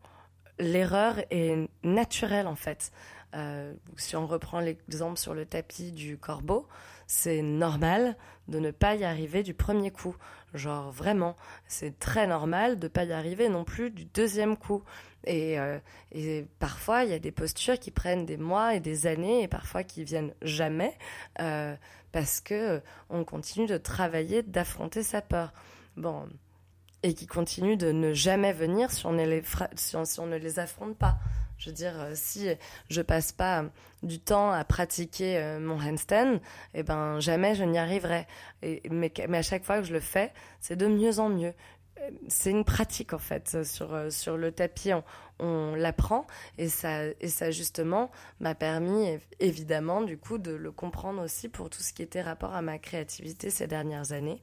l'erreur 0.59 1.19
est 1.31 1.67
naturelle 1.83 2.47
en 2.47 2.55
fait. 2.55 2.91
Euh, 3.35 3.73
si 3.97 4.15
on 4.15 4.27
reprend 4.27 4.59
l'exemple 4.59 5.17
sur 5.17 5.33
le 5.33 5.45
tapis 5.45 5.91
du 5.91 6.17
corbeau, 6.17 6.67
c'est 7.07 7.41
normal 7.41 8.15
de 8.47 8.59
ne 8.59 8.71
pas 8.71 8.95
y 8.95 9.03
arriver 9.03 9.43
du 9.43 9.53
premier 9.53 9.91
coup. 9.91 10.15
Genre 10.53 10.89
vraiment, 10.91 11.35
c'est 11.67 11.99
très 11.99 12.27
normal 12.27 12.79
de 12.79 12.85
ne 12.85 12.88
pas 12.88 13.03
y 13.03 13.11
arriver 13.11 13.49
non 13.49 13.65
plus 13.65 13.91
du 13.91 14.05
deuxième 14.05 14.55
coup. 14.55 14.83
Et, 15.25 15.59
euh, 15.59 15.79
et 16.11 16.45
parfois, 16.59 17.03
il 17.03 17.09
y 17.09 17.13
a 17.13 17.19
des 17.19 17.31
postures 17.31 17.79
qui 17.79 17.91
prennent 17.91 18.25
des 18.25 18.38
mois 18.38 18.75
et 18.75 18.79
des 18.79 19.07
années 19.07 19.43
et 19.43 19.47
parfois 19.47 19.83
qui 19.83 20.03
viennent 20.03 20.33
jamais. 20.41 20.97
Euh, 21.41 21.75
parce 22.15 22.39
que 22.39 22.82
on 23.10 23.25
continue 23.25 23.67
de 23.67 23.75
travailler, 23.75 24.41
d'affronter 24.41 25.04
sa 25.04 25.21
peur. 25.21 25.51
Bon, 25.97 26.25
et 27.04 27.13
qui 27.13 27.28
continue 27.28 27.75
de 27.75 27.91
ne 27.91 28.13
jamais 28.13 28.54
venir 28.54 28.89
si 28.89 29.06
on, 29.06 29.12
ne 29.12 29.25
les, 29.25 29.43
si 29.75 29.97
on, 29.97 30.25
ne 30.25 30.38
les 30.38 30.58
affronte 30.58 30.97
pas. 30.97 31.17
Je 31.58 31.69
veux 31.69 31.75
dire, 31.75 31.99
euh, 31.99 32.13
si 32.15 32.47
je 32.89 33.01
passe 33.01 33.34
pas 33.34 33.65
du 34.01 34.21
temps 34.21 34.49
à 34.49 34.63
pratiquer 34.63 35.38
euh, 35.39 35.60
mon 35.60 35.78
handstand, 35.78 36.39
eh 36.73 36.84
ben 36.84 37.19
jamais 37.19 37.54
je 37.54 37.65
n'y 37.65 37.78
arriverai. 37.78 38.28
Mais, 38.89 39.12
mais 39.28 39.39
à 39.39 39.41
chaque 39.41 39.65
fois 39.65 39.80
que 39.80 39.84
je 39.84 39.91
le 39.91 39.99
fais, 39.99 40.32
c'est 40.62 40.78
de 40.78 40.88
mieux 40.88 41.19
en 41.19 41.28
mieux 41.28 41.54
c'est 42.27 42.51
une 42.51 42.65
pratique 42.65 43.13
en 43.13 43.19
fait 43.19 43.63
sur 43.63 43.93
euh, 43.93 44.10
sur 44.10 44.38
le 44.38 44.51
tapis. 44.51 44.93
On, 44.93 45.03
on 45.39 45.75
l'apprend 45.75 46.25
et 46.58 46.69
ça 46.69 47.05
et 47.19 47.27
ça 47.27 47.51
justement 47.51 48.12
m'a 48.39 48.55
permis 48.55 49.19
évidemment 49.39 50.01
du 50.01 50.17
coup 50.17 50.38
de 50.38 50.51
le 50.51 50.71
comprendre 50.71 51.23
aussi 51.23 51.49
pour 51.49 51.69
tout 51.69 51.81
ce 51.81 51.93
qui 51.93 52.01
était 52.01 52.21
rapport 52.21 52.53
à 52.53 52.62
ma 52.62 52.77
créativité 52.77 53.49
ces 53.49 53.67
dernières 53.67 54.12
années. 54.12 54.41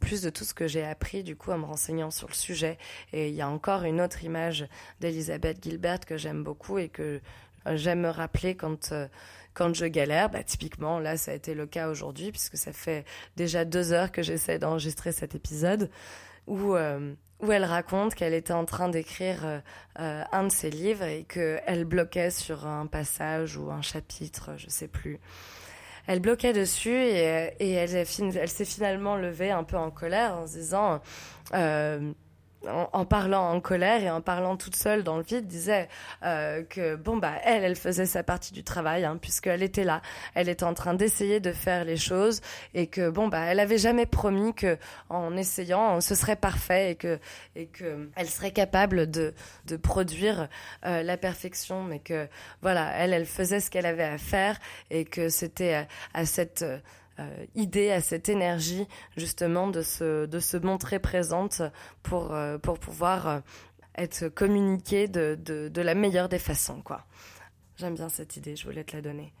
Plus 0.00 0.22
de 0.22 0.30
tout 0.30 0.44
ce 0.44 0.54
que 0.54 0.66
j'ai 0.66 0.84
appris 0.84 1.22
du 1.22 1.36
coup 1.36 1.52
en 1.52 1.58
me 1.58 1.64
renseignant 1.64 2.10
sur 2.10 2.28
le 2.28 2.34
sujet. 2.34 2.76
Et 3.12 3.28
il 3.28 3.34
y 3.34 3.42
a 3.42 3.48
encore 3.48 3.84
une 3.84 4.00
autre 4.00 4.24
image 4.24 4.66
d'Elisabeth 5.00 5.62
Gilbert 5.62 6.00
que 6.00 6.16
j'aime 6.16 6.42
beaucoup 6.42 6.78
et 6.78 6.88
que 6.88 7.20
j'aime 7.74 8.00
me 8.00 8.10
rappeler 8.10 8.56
quand 8.56 8.90
euh, 8.92 9.06
quand 9.54 9.74
je 9.74 9.84
galère, 9.84 10.30
bah, 10.30 10.42
typiquement, 10.42 10.98
là, 10.98 11.18
ça 11.18 11.32
a 11.32 11.34
été 11.34 11.54
le 11.54 11.66
cas 11.66 11.90
aujourd'hui, 11.90 12.30
puisque 12.32 12.56
ça 12.56 12.72
fait 12.72 13.04
déjà 13.36 13.66
deux 13.66 13.92
heures 13.92 14.10
que 14.10 14.22
j'essaie 14.22 14.58
d'enregistrer 14.58 15.12
cet 15.12 15.34
épisode 15.34 15.90
où, 16.46 16.74
euh, 16.74 17.14
où 17.40 17.52
elle 17.52 17.64
raconte 17.64 18.14
qu'elle 18.14 18.34
était 18.34 18.52
en 18.52 18.64
train 18.64 18.88
d'écrire 18.88 19.44
euh, 19.44 19.58
euh, 20.00 20.22
un 20.32 20.44
de 20.44 20.52
ses 20.52 20.70
livres 20.70 21.04
et 21.04 21.24
qu'elle 21.24 21.84
bloquait 21.84 22.30
sur 22.30 22.66
un 22.66 22.86
passage 22.86 23.56
ou 23.56 23.70
un 23.70 23.82
chapitre, 23.82 24.50
je 24.56 24.68
sais 24.68 24.88
plus. 24.88 25.18
Elle 26.06 26.20
bloquait 26.20 26.52
dessus 26.52 26.90
et, 26.90 27.54
et 27.60 27.70
elle 27.70 28.48
s'est 28.48 28.64
finalement 28.64 29.16
levée 29.16 29.52
un 29.52 29.62
peu 29.62 29.76
en 29.76 29.90
colère 29.92 30.36
en 30.36 30.46
se 30.48 30.54
disant 30.54 31.00
en, 32.68 33.04
parlant 33.04 33.50
en 33.50 33.60
colère 33.60 34.02
et 34.02 34.10
en 34.10 34.20
parlant 34.20 34.56
toute 34.56 34.76
seule 34.76 35.02
dans 35.02 35.16
le 35.16 35.22
vide, 35.22 35.46
disait 35.46 35.88
euh, 36.24 36.62
que 36.62 36.96
bon 36.96 37.16
bah 37.16 37.34
elle, 37.44 37.64
elle 37.64 37.76
faisait 37.76 38.06
sa 38.06 38.22
partie 38.22 38.52
du 38.52 38.64
travail 38.64 39.04
hein, 39.04 39.18
puisqu'elle 39.20 39.62
était 39.62 39.84
là, 39.84 40.02
elle 40.34 40.48
était 40.48 40.64
en 40.64 40.74
train 40.74 40.94
d'essayer 40.94 41.40
de 41.40 41.52
faire 41.52 41.84
les 41.84 41.96
choses 41.96 42.40
et 42.74 42.86
que 42.86 43.10
bon 43.10 43.28
bah 43.28 43.40
elle 43.46 43.60
avait 43.60 43.78
jamais 43.78 44.06
promis 44.06 44.54
que 44.54 44.78
en 45.08 45.36
essayant 45.36 46.00
ce 46.00 46.14
serait 46.14 46.36
parfait 46.36 46.92
et 46.92 46.94
que 46.94 47.18
et 47.56 47.66
que 47.66 48.10
elle 48.16 48.28
serait 48.28 48.52
capable 48.52 49.10
de 49.10 49.34
de 49.66 49.76
produire 49.76 50.48
euh, 50.84 51.02
la 51.02 51.16
perfection, 51.16 51.82
mais 51.82 51.98
que 51.98 52.28
voilà 52.62 52.92
elle 52.96 53.12
elle 53.12 53.26
faisait 53.26 53.60
ce 53.60 53.70
qu'elle 53.70 53.86
avait 53.86 54.02
à 54.04 54.18
faire 54.18 54.58
et 54.90 55.04
que 55.04 55.28
c'était 55.28 55.74
à, 55.74 55.86
à 56.14 56.26
cette 56.26 56.64
euh, 57.18 57.46
idée, 57.54 57.90
à 57.90 58.00
cette 58.00 58.30
énergie 58.30 58.86
justement 59.18 59.68
de 59.68 59.82
se, 59.82 60.24
de 60.24 60.40
se 60.40 60.56
montrer 60.56 60.98
présente 60.98 61.60
pour, 62.02 62.32
euh, 62.32 62.56
pour 62.56 62.78
pouvoir 62.78 63.28
euh, 63.28 63.40
être 63.96 64.28
communiquée 64.28 65.08
de, 65.08 65.38
de, 65.38 65.82
la 65.82 65.94
meilleure 65.94 66.30
des 66.30 66.38
façons. 66.38 66.80
quoi. 66.80 67.04
J'aime 67.76 67.94
bien 67.94 68.08
cette 68.08 68.38
idée, 68.38 68.56
je 68.56 68.64
voulais 68.64 68.84
te 68.84 68.96
la 68.96 69.02
donner. 69.02 69.34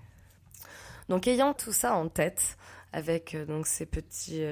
Donc 1.08 1.26
ayant 1.26 1.54
tout 1.54 1.72
ça 1.72 1.94
en 1.94 2.08
tête, 2.08 2.58
avec 2.92 3.36
donc 3.46 3.66
ces 3.66 3.86
petits 3.86 4.44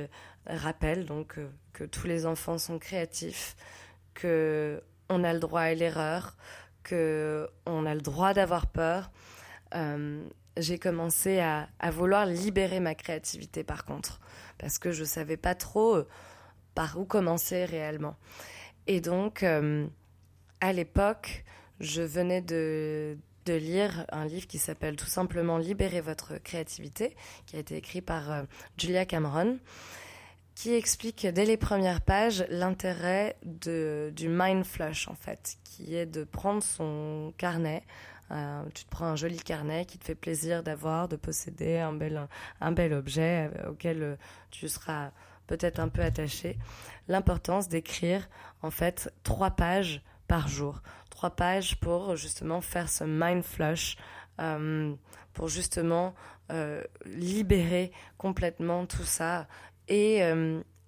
rappels, 0.46 1.04
donc 1.04 1.38
que 1.74 1.84
tous 1.84 2.06
les 2.06 2.24
enfants 2.24 2.56
sont 2.56 2.78
créatifs, 2.78 3.54
que 4.14 4.82
on 5.10 5.24
a 5.24 5.34
le 5.34 5.40
droit 5.40 5.60
à 5.60 5.74
l'erreur, 5.74 6.36
que 6.82 7.48
on 7.66 7.84
a 7.84 7.94
le 7.94 8.00
droit 8.00 8.32
d'avoir 8.32 8.66
peur, 8.66 9.10
j'ai 10.60 10.78
commencé 10.78 11.40
à, 11.40 11.68
vouloir 11.90 12.26
libérer 12.26 12.80
ma 12.80 12.94
créativité 12.94 13.64
par 13.64 13.84
contre, 13.84 14.20
parce 14.58 14.78
que 14.78 14.92
je 14.92 15.00
ne 15.00 15.06
savais 15.06 15.36
pas 15.36 15.54
trop 15.54 15.96
euh, 15.96 16.08
par 16.74 16.98
où 16.98 17.04
commencer 17.04 17.64
réellement. 17.64 18.16
Et 18.86 19.00
donc, 19.00 19.42
euh, 19.42 19.86
à 20.60 20.72
l'époque, 20.72 21.44
je 21.80 22.02
venais 22.02 22.40
de, 22.42 23.16
lire 23.46 24.06
un 24.12 24.26
livre 24.26 24.46
qui 24.46 24.58
s'appelle 24.58 24.94
tout 24.94 25.08
simplement 25.08 25.58
Libérer 25.58 26.00
votre 26.00 26.38
créativité, 26.38 27.16
qui 27.46 27.56
a 27.56 27.58
été 27.58 27.76
écrit 27.76 28.00
par 28.00 28.30
euh, 28.30 28.42
Julia 28.78 29.04
Cameron, 29.04 29.58
qui 30.54 30.72
explique 30.74 31.26
dès 31.26 31.44
les 31.44 31.56
premières 31.56 32.00
pages 32.00 32.44
l'intérêt 32.48 33.36
du 33.42 34.28
mind 34.28 34.64
flush 34.64 35.08
en 35.08 35.14
fait, 35.14 35.56
qui 35.64 35.96
est 35.96 36.06
de 36.06 36.22
prendre 36.22 36.62
son 36.62 37.32
carnet, 37.38 37.82
euh, 38.30 38.62
tu 38.74 38.84
te 38.84 38.90
prends 38.90 39.06
un 39.06 39.16
joli 39.16 39.38
carnet 39.38 39.84
qui 39.84 39.98
te 39.98 40.04
fait 40.04 40.14
plaisir 40.14 40.62
d'avoir, 40.62 41.08
de 41.08 41.16
posséder 41.16 41.78
un 41.78 41.92
bel, 41.92 42.28
un 42.60 42.72
bel 42.72 42.92
objet 42.92 43.50
euh, 43.56 43.70
auquel 43.70 44.02
euh, 44.02 44.16
tu 44.50 44.68
seras 44.68 45.10
peut-être 45.46 45.80
un 45.80 45.88
peu 45.88 46.02
attaché. 46.02 46.56
L'importance 47.08 47.68
d'écrire 47.68 48.28
en 48.62 48.70
fait 48.70 49.12
trois 49.24 49.50
pages 49.50 50.02
par 50.28 50.46
jour, 50.46 50.80
trois 51.10 51.30
pages 51.30 51.80
pour 51.80 52.14
justement 52.14 52.60
faire 52.60 52.88
ce 52.88 53.02
mind 53.04 53.42
flush, 53.42 53.96
pour 55.34 55.48
justement 55.48 56.14
libérer 57.04 57.92
complètement 58.16 58.86
tout 58.86 59.02
ça 59.02 59.48
et 59.88 60.22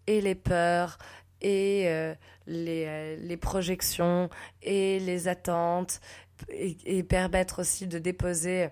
et 0.06 0.20
les 0.20 0.34
peurs 0.34 0.96
et 1.42 2.14
les, 2.46 3.16
les 3.16 3.36
projections 3.36 4.30
et 4.62 5.00
les 5.00 5.28
attentes 5.28 6.00
et, 6.48 7.02
permettre 7.02 7.60
aussi 7.60 7.86
de 7.86 7.98
déposer 7.98 8.70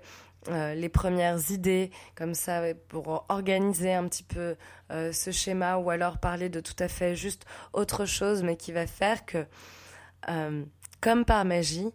euh, 0.48 0.74
les 0.74 0.88
premières 0.88 1.50
idées 1.50 1.90
comme 2.14 2.32
ça 2.32 2.62
pour 2.88 3.26
organiser 3.28 3.92
un 3.92 4.08
petit 4.08 4.22
peu 4.22 4.56
euh, 4.90 5.12
ce 5.12 5.32
schéma 5.32 5.76
ou 5.76 5.90
alors 5.90 6.16
parler 6.16 6.48
de 6.48 6.60
tout 6.60 6.76
à 6.78 6.88
fait 6.88 7.14
juste 7.14 7.44
autre 7.74 8.06
chose 8.06 8.42
mais 8.42 8.56
qui 8.56 8.72
va 8.72 8.86
faire 8.86 9.26
que 9.26 9.44
euh, 10.30 10.64
comme 11.00 11.24
par 11.26 11.44
magie 11.44 11.92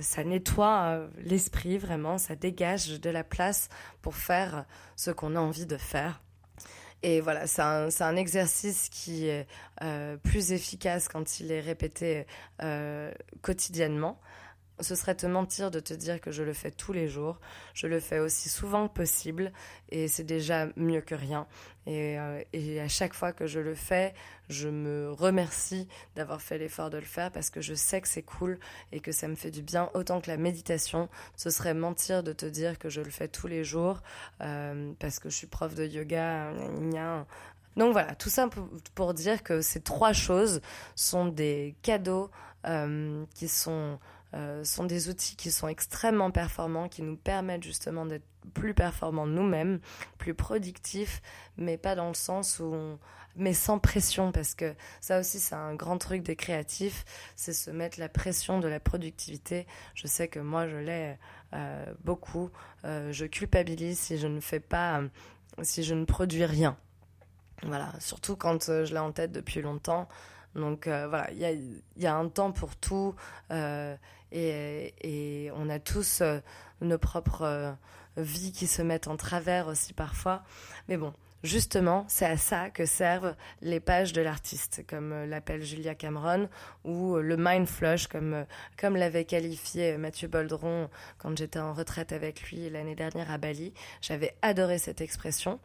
ça 0.00 0.24
nettoie 0.24 1.08
l'esprit 1.18 1.78
vraiment 1.78 2.18
ça 2.18 2.34
dégage 2.34 3.00
de 3.00 3.08
la 3.08 3.22
place 3.22 3.68
pour 4.02 4.16
faire 4.16 4.64
ce 4.96 5.12
qu'on 5.12 5.36
a 5.36 5.38
envie 5.38 5.64
de 5.64 5.76
faire. 5.76 6.20
Et 7.04 7.20
voilà, 7.20 7.46
c'est 7.46 7.62
un, 7.62 7.88
un, 8.00 8.16
exercice 8.16 8.88
qui 8.88 9.28
est 9.28 9.46
plus 10.24 10.50
efficace 10.50 11.06
quand 11.06 11.38
il 11.38 11.52
est 11.52 11.60
répété 11.60 12.26
quotidiennement 13.42 14.20
ce 14.80 14.94
serait 14.94 15.14
te 15.14 15.26
mentir 15.26 15.70
de 15.70 15.80
te 15.80 15.94
dire 15.94 16.20
que 16.20 16.30
je 16.30 16.42
le 16.42 16.52
fais 16.52 16.70
tous 16.70 16.92
les 16.92 17.08
jours. 17.08 17.38
Je 17.74 17.86
le 17.86 18.00
fais 18.00 18.18
aussi 18.18 18.48
souvent 18.48 18.88
que 18.88 18.94
possible 18.94 19.52
et 19.90 20.08
c'est 20.08 20.24
déjà 20.24 20.68
mieux 20.76 21.00
que 21.00 21.14
rien. 21.14 21.46
Et, 21.86 22.18
euh, 22.18 22.42
et, 22.52 22.80
à 22.80 22.88
chaque 22.88 23.14
fois 23.14 23.32
que 23.32 23.46
je 23.46 23.58
le 23.58 23.74
fais, 23.74 24.14
je 24.48 24.68
me 24.68 25.10
remercie 25.10 25.88
d'avoir 26.14 26.42
fait 26.42 26.58
l'effort 26.58 26.90
de 26.90 26.98
le 26.98 27.04
faire 27.04 27.30
parce 27.32 27.50
que 27.50 27.60
je 27.60 27.74
sais 27.74 28.00
que 28.00 28.08
c'est 28.08 28.22
cool 28.22 28.58
et 28.92 29.00
que 29.00 29.12
ça 29.12 29.28
me 29.28 29.34
fait 29.34 29.50
du 29.50 29.62
bien 29.62 29.90
autant 29.94 30.20
que 30.20 30.30
la 30.30 30.36
méditation. 30.36 31.08
Ce 31.36 31.50
serait 31.50 31.74
mentir 31.74 32.22
de 32.22 32.32
te 32.32 32.46
dire 32.46 32.78
que 32.78 32.88
je 32.90 33.00
le 33.00 33.10
fais 33.10 33.28
tous 33.28 33.46
les 33.46 33.64
jours 33.64 34.02
euh, 34.42 34.92
parce 34.98 35.18
que 35.18 35.30
je 35.30 35.36
suis 35.36 35.46
prof 35.46 35.74
de 35.74 35.86
yoga. 35.86 36.52
Donc 37.76 37.92
voilà, 37.92 38.14
tout 38.14 38.28
ça 38.28 38.48
pour, 38.48 38.68
pour 38.94 39.14
dire 39.14 39.42
que 39.42 39.60
ces 39.60 39.80
trois 39.80 40.12
choses 40.12 40.60
sont 40.96 41.26
des 41.26 41.76
cadeaux 41.82 42.30
euh, 42.66 43.24
qui 43.34 43.48
sont 43.48 43.98
euh, 44.32 44.62
sont 44.62 44.84
des 44.84 45.08
outils 45.08 45.34
qui 45.34 45.50
sont 45.50 45.66
extrêmement 45.66 46.30
performants, 46.30 46.88
qui 46.88 47.02
nous 47.02 47.16
permettent 47.16 47.64
justement 47.64 48.06
d'être 48.06 48.26
plus 48.54 48.74
performants 48.74 49.26
nous-mêmes, 49.26 49.80
plus 50.18 50.34
productifs, 50.34 51.20
mais 51.56 51.76
pas 51.76 51.96
dans 51.96 52.06
le 52.06 52.14
sens 52.14 52.60
où 52.60 52.72
on... 52.72 52.98
mais 53.34 53.52
sans 53.52 53.80
pression, 53.80 54.30
parce 54.30 54.54
que 54.54 54.72
ça 55.00 55.18
aussi 55.18 55.40
c'est 55.40 55.56
un 55.56 55.74
grand 55.74 55.98
truc 55.98 56.22
des 56.22 56.36
créatifs, 56.36 57.04
c'est 57.34 57.52
se 57.52 57.72
mettre 57.72 57.98
la 57.98 58.08
pression 58.08 58.60
de 58.60 58.68
la 58.68 58.78
productivité. 58.78 59.66
Je 59.94 60.06
sais 60.06 60.28
que 60.28 60.38
moi 60.38 60.68
je 60.68 60.76
l'ai 60.76 61.16
euh, 61.52 61.92
beaucoup, 62.04 62.50
euh, 62.84 63.12
je 63.12 63.26
culpabilise 63.26 63.98
si 63.98 64.16
je 64.16 64.28
ne 64.28 64.38
fais 64.38 64.60
pas, 64.60 65.02
si 65.62 65.82
je 65.82 65.94
ne 65.94 66.04
produis 66.04 66.44
rien. 66.44 66.76
Voilà, 67.64 67.92
surtout 67.98 68.36
quand 68.36 68.66
je 68.66 68.92
l'ai 68.92 69.00
en 69.00 69.10
tête 69.10 69.32
depuis 69.32 69.60
longtemps. 69.60 70.08
Donc 70.54 70.86
voilà, 70.86 71.30
il 71.32 71.38
y 71.38 71.44
a, 71.44 71.52
y 71.96 72.06
a, 72.06 72.14
un 72.16 72.28
temps 72.28 72.52
pour 72.52 72.74
tout. 72.76 73.14
Et, 74.32 75.50
on 75.54 75.68
a 75.68 75.78
tous 75.78 76.20
euh, 76.20 76.38
nos 76.80 76.98
propres 76.98 77.42
euh, 77.42 77.72
vies 78.16 78.52
qui 78.52 78.66
se 78.66 78.82
mettent 78.82 79.08
en 79.08 79.16
travers 79.16 79.66
aussi 79.66 79.92
parfois. 79.92 80.42
Mais 80.88 80.96
bon, 80.96 81.12
Justement, 81.42 82.04
c'est 82.06 82.26
à 82.26 82.36
ça 82.36 82.68
que 82.68 82.84
servent 82.84 83.34
les 83.62 83.80
pages 83.80 84.12
de 84.12 84.20
l'artiste, 84.20 84.84
comme 84.86 85.12
euh, 85.12 85.26
l'appelle 85.26 85.64
Julia 85.64 85.94
Cameron, 85.94 86.50
ou 86.84 87.16
le 87.16 87.36
mind 87.38 87.66
flush, 87.66 88.08
comme, 88.08 88.44
comme 88.78 88.94
l'avait 88.94 89.24
qualifié 89.24 89.96
Mathieu 89.96 90.28
Boldron 90.28 90.90
quand 91.16 91.34
j'étais 91.34 91.58
en 91.58 91.72
retraite 91.72 92.12
avec 92.12 92.42
lui 92.42 92.68
l'année 92.68 92.94
dernière 92.94 93.30
à 93.30 93.38
Bali. 93.38 93.72
J'avais 94.02 94.36
adoré 94.42 94.76
cette 94.76 95.00
expression, 95.00 95.60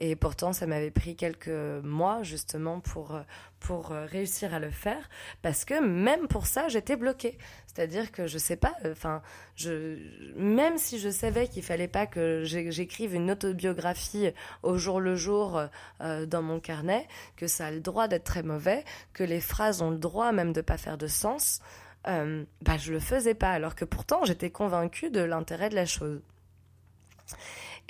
et 0.00 0.16
pourtant 0.16 0.52
ça 0.52 0.66
m'avait 0.66 0.90
pris 0.90 1.14
quelques 1.14 1.48
mois 1.84 2.22
justement 2.22 2.80
pour, 2.80 3.20
pour 3.60 3.88
réussir 3.88 4.54
à 4.54 4.58
le 4.58 4.70
faire, 4.70 5.08
parce 5.42 5.64
que 5.64 5.80
même 5.80 6.26
pour 6.26 6.46
ça, 6.46 6.68
j'étais 6.68 6.96
bloquée. 6.96 7.38
C'est-à-dire 7.66 8.10
que 8.10 8.26
je 8.26 8.38
sais 8.38 8.56
pas, 8.56 8.74
enfin, 8.86 9.22
je, 9.54 9.98
même 10.36 10.76
si 10.78 10.98
je 10.98 11.08
savais 11.08 11.46
qu'il 11.48 11.62
fallait 11.62 11.88
pas 11.88 12.06
que 12.06 12.42
j'écrive 12.44 13.14
une 13.14 13.30
autobiographie 13.30 14.30
au 14.62 14.76
jour 14.76 15.00
le 15.00 15.14
jour 15.14 15.60
euh, 16.00 16.26
dans 16.26 16.42
mon 16.42 16.58
carnet, 16.58 17.06
que 17.36 17.46
ça 17.46 17.66
a 17.66 17.70
le 17.70 17.80
droit 17.80 18.08
d'être 18.08 18.24
très 18.24 18.42
mauvais, 18.42 18.84
que 19.12 19.22
les 19.22 19.40
phrases 19.40 19.82
ont 19.82 19.90
le 19.90 19.98
droit 19.98 20.32
même 20.32 20.52
de 20.52 20.60
pas 20.62 20.78
faire 20.78 20.98
de 20.98 21.06
sens, 21.06 21.60
euh, 22.06 22.44
bah 22.62 22.78
je 22.78 22.92
le 22.92 23.00
faisais 23.00 23.34
pas, 23.34 23.50
alors 23.50 23.74
que 23.74 23.84
pourtant 23.84 24.24
j'étais 24.24 24.50
convaincue 24.50 25.10
de 25.10 25.20
l'intérêt 25.20 25.68
de 25.68 25.74
la 25.74 25.86
chose. 25.86 26.20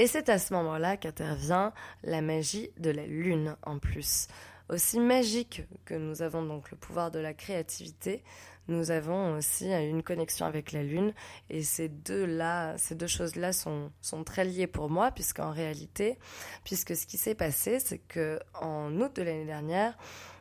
Et 0.00 0.06
c'est 0.06 0.30
à 0.30 0.38
ce 0.38 0.54
moment-là 0.54 0.96
qu'intervient 0.96 1.74
la 2.04 2.22
magie 2.22 2.70
de 2.78 2.88
la 2.88 3.04
lune 3.04 3.54
en 3.66 3.78
plus. 3.78 4.28
Aussi 4.70 4.98
magique 4.98 5.64
que 5.84 5.92
nous 5.92 6.22
avons 6.22 6.42
donc 6.42 6.70
le 6.70 6.78
pouvoir 6.78 7.10
de 7.10 7.18
la 7.18 7.34
créativité, 7.34 8.22
nous 8.68 8.90
avons 8.90 9.36
aussi 9.36 9.70
une 9.70 10.02
connexion 10.02 10.46
avec 10.46 10.72
la 10.72 10.82
Lune. 10.82 11.12
Et 11.50 11.62
ces 11.62 11.88
deux-là, 11.88 12.78
ces 12.78 12.94
deux 12.94 13.08
choses-là 13.08 13.52
sont, 13.52 13.90
sont 14.00 14.24
très 14.24 14.44
liées 14.44 14.68
pour 14.68 14.88
moi, 14.88 15.10
puisqu'en 15.10 15.50
réalité, 15.50 16.18
puisque 16.64 16.96
ce 16.96 17.04
qui 17.04 17.18
s'est 17.18 17.34
passé, 17.34 17.78
c'est 17.78 17.98
que 17.98 18.40
en 18.54 18.98
août 19.00 19.14
de 19.16 19.22
l'année 19.22 19.44
dernière, 19.44 19.98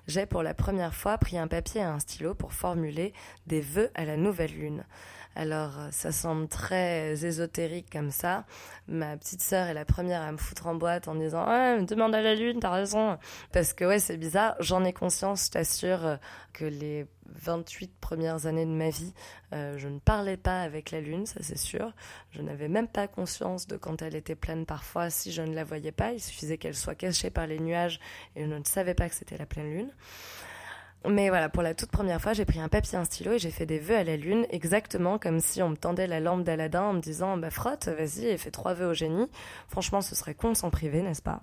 j'ai 0.08 0.26
pour 0.26 0.41
la 0.41 0.54
première 0.54 0.95
fois 0.95 1.17
pris 1.17 1.38
un 1.38 1.48
papier 1.48 1.82
et 1.82 1.84
un 1.84 2.00
stylo 2.00 2.34
pour 2.34 2.54
formuler 2.54 3.13
des 3.48 3.62
vœux 3.62 3.91
à 3.95 4.06
la 4.06 4.15
nouvelle 4.15 4.54
lune. 4.54 4.86
Alors, 5.36 5.80
euh, 5.80 5.88
ça 5.92 6.12
semble 6.12 6.48
très 6.48 7.26
ésotérique 7.26 7.89
comme 7.92 8.12
ça. 8.12 8.46
Ma 8.88 9.15
petite 9.18 9.42
sœur 9.42 9.68
est 9.68 9.74
la 9.74 9.86
première 9.86 10.22
à 10.22 10.32
me 10.32 10.38
foutre 10.38 10.68
en 10.68 10.76
boîte 10.76 11.08
en 11.08 11.15
disant 11.15 11.48
Ouais, 11.48 11.82
demande 11.84 12.15
à 12.15 12.22
la 12.22 12.36
lune, 12.36 12.60
t'as 12.60 12.72
raison. 12.72 13.18
Parce 13.54 13.74
que, 13.74 13.86
ouais, 13.86 14.00
c'est 14.00 14.18
bizarre. 14.18 14.56
J'en 14.60 14.84
ai 14.84 14.94
conscience, 14.94 15.46
je 15.46 15.52
t'assure, 15.52 16.06
euh, 16.06 16.18
que 16.54 16.65
les 16.65 17.06
28 17.36 17.92
premières 18.02 18.46
années 18.48 18.65
de 18.65 18.72
ma 18.72 18.89
vie, 18.89 19.13
euh, 19.54 19.78
je 19.78 19.88
ne 19.88 20.00
parlais 20.00 20.38
pas 20.38 20.62
avec 20.62 20.92
la 20.92 21.00
lune, 21.00 21.26
ça 21.26 21.39
c'est 21.42 21.58
sûr. 21.58 21.94
Je 22.32 22.42
n'avais 22.42 22.68
même 22.68 22.88
pas 22.88 23.08
conscience 23.08 23.68
de 23.68 23.78
quand 23.78 24.02
elle 24.02 24.15
était 24.15 24.36
pleine 24.36 24.65
parfois 24.65 25.10
si 25.10 25.32
je 25.32 25.42
ne 25.42 25.54
la 25.54 25.63
voyais 25.63 25.92
pas. 25.92 26.12
Il 26.12 26.20
suffisait 26.20 26.58
qu'elle 26.58 26.76
soit 26.76 26.96
cachée 26.96 27.30
par 27.30 27.48
les 27.48 27.60
nuages 27.60 28.00
et 28.36 28.44
je 28.44 28.48
ne 28.48 28.63
savais 28.63 28.94
pas 28.94 29.10
que 29.10 29.15
c'était 29.15 29.38
la 29.38 29.46
pleine 29.46 29.72
lune. 29.72 29.92
Mais 31.07 31.29
voilà, 31.29 31.47
pour 31.47 31.63
la 31.63 31.73
toute 31.73 31.91
première 31.91 32.19
fois, 32.19 32.33
j'ai 32.33 32.43
pris 32.43 32.59
un 32.59 32.67
papier, 32.67 32.97
un 32.97 33.05
stylo 33.05 33.33
et 33.33 33.39
j'ai 33.39 33.51
fait 33.51 33.65
des 33.65 33.79
vœux 33.79 33.95
à 33.95 34.03
la 34.03 34.17
lune, 34.17 34.45
exactement 34.49 35.17
comme 35.17 35.39
si 35.39 35.63
on 35.63 35.69
me 35.69 35.77
tendait 35.77 36.07
la 36.07 36.19
lampe 36.19 36.43
d'Aladin 36.43 36.83
en 36.83 36.93
me 36.93 36.99
disant 36.99 37.38
bah 37.38 37.51
frotte, 37.51 37.88
vas-y 37.88 38.27
et 38.27 38.38
fais 38.38 38.51
trois 38.51 38.73
vœux 38.73 38.88
au 38.88 38.93
génie. 38.93 39.27
Franchement, 39.69 40.01
ce 40.01 40.13
serait 40.13 40.33
con 40.33 40.49
de 40.49 40.57
s'en 40.57 40.69
priver, 40.69 41.01
n'est-ce 41.01 41.21
pas? 41.21 41.41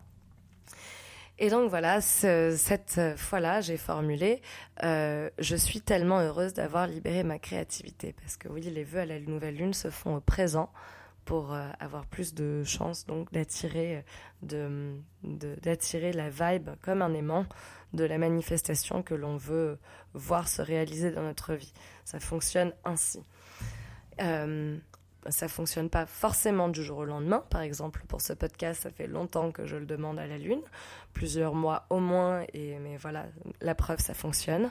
Et 1.38 1.50
donc 1.50 1.70
voilà, 1.70 2.00
cette 2.00 3.00
fois-là, 3.16 3.60
j'ai 3.60 3.76
formulé 3.76 4.40
euh, 4.84 5.28
Je 5.38 5.56
suis 5.56 5.80
tellement 5.80 6.20
heureuse 6.20 6.54
d'avoir 6.54 6.86
libéré 6.86 7.24
ma 7.24 7.38
créativité. 7.38 8.14
Parce 8.14 8.36
que 8.36 8.48
oui, 8.48 8.62
les 8.62 8.84
vœux 8.84 9.00
à 9.00 9.06
la 9.06 9.20
nouvelle 9.20 9.56
lune 9.56 9.74
se 9.74 9.90
font 9.90 10.16
au 10.16 10.20
présent 10.20 10.70
pour 11.26 11.52
euh, 11.52 11.68
avoir 11.80 12.06
plus 12.06 12.34
de 12.34 12.62
chances 12.64 13.04
donc 13.04 13.32
d'attirer 13.32 14.04
de, 14.42 15.00
la 15.22 16.30
vibe 16.30 16.70
comme 16.82 17.02
un 17.02 17.12
aimant 17.12 17.44
de 17.92 18.04
la 18.04 18.18
manifestation 18.18 19.02
que 19.02 19.14
l'on 19.14 19.36
veut 19.36 19.78
voir 20.14 20.48
se 20.48 20.62
réaliser 20.62 21.10
dans 21.10 21.22
notre 21.22 21.54
vie. 21.54 21.72
Ça 22.04 22.20
fonctionne 22.20 22.72
ainsi. 22.84 23.22
Euh, 24.20 24.76
ça 25.28 25.48
fonctionne 25.48 25.90
pas 25.90 26.06
forcément 26.06 26.68
du 26.68 26.82
jour 26.82 26.98
au 26.98 27.04
lendemain. 27.04 27.44
Par 27.50 27.60
exemple, 27.60 28.02
pour 28.08 28.20
ce 28.20 28.32
podcast, 28.32 28.82
ça 28.82 28.90
fait 28.90 29.06
longtemps 29.06 29.50
que 29.50 29.66
je 29.66 29.76
le 29.76 29.86
demande 29.86 30.18
à 30.18 30.26
la 30.26 30.38
Lune, 30.38 30.62
plusieurs 31.12 31.54
mois 31.54 31.86
au 31.90 32.00
moins, 32.00 32.44
et 32.52 32.78
mais 32.78 32.96
voilà, 32.96 33.26
la 33.60 33.74
preuve, 33.74 33.98
ça 33.98 34.14
fonctionne. 34.14 34.70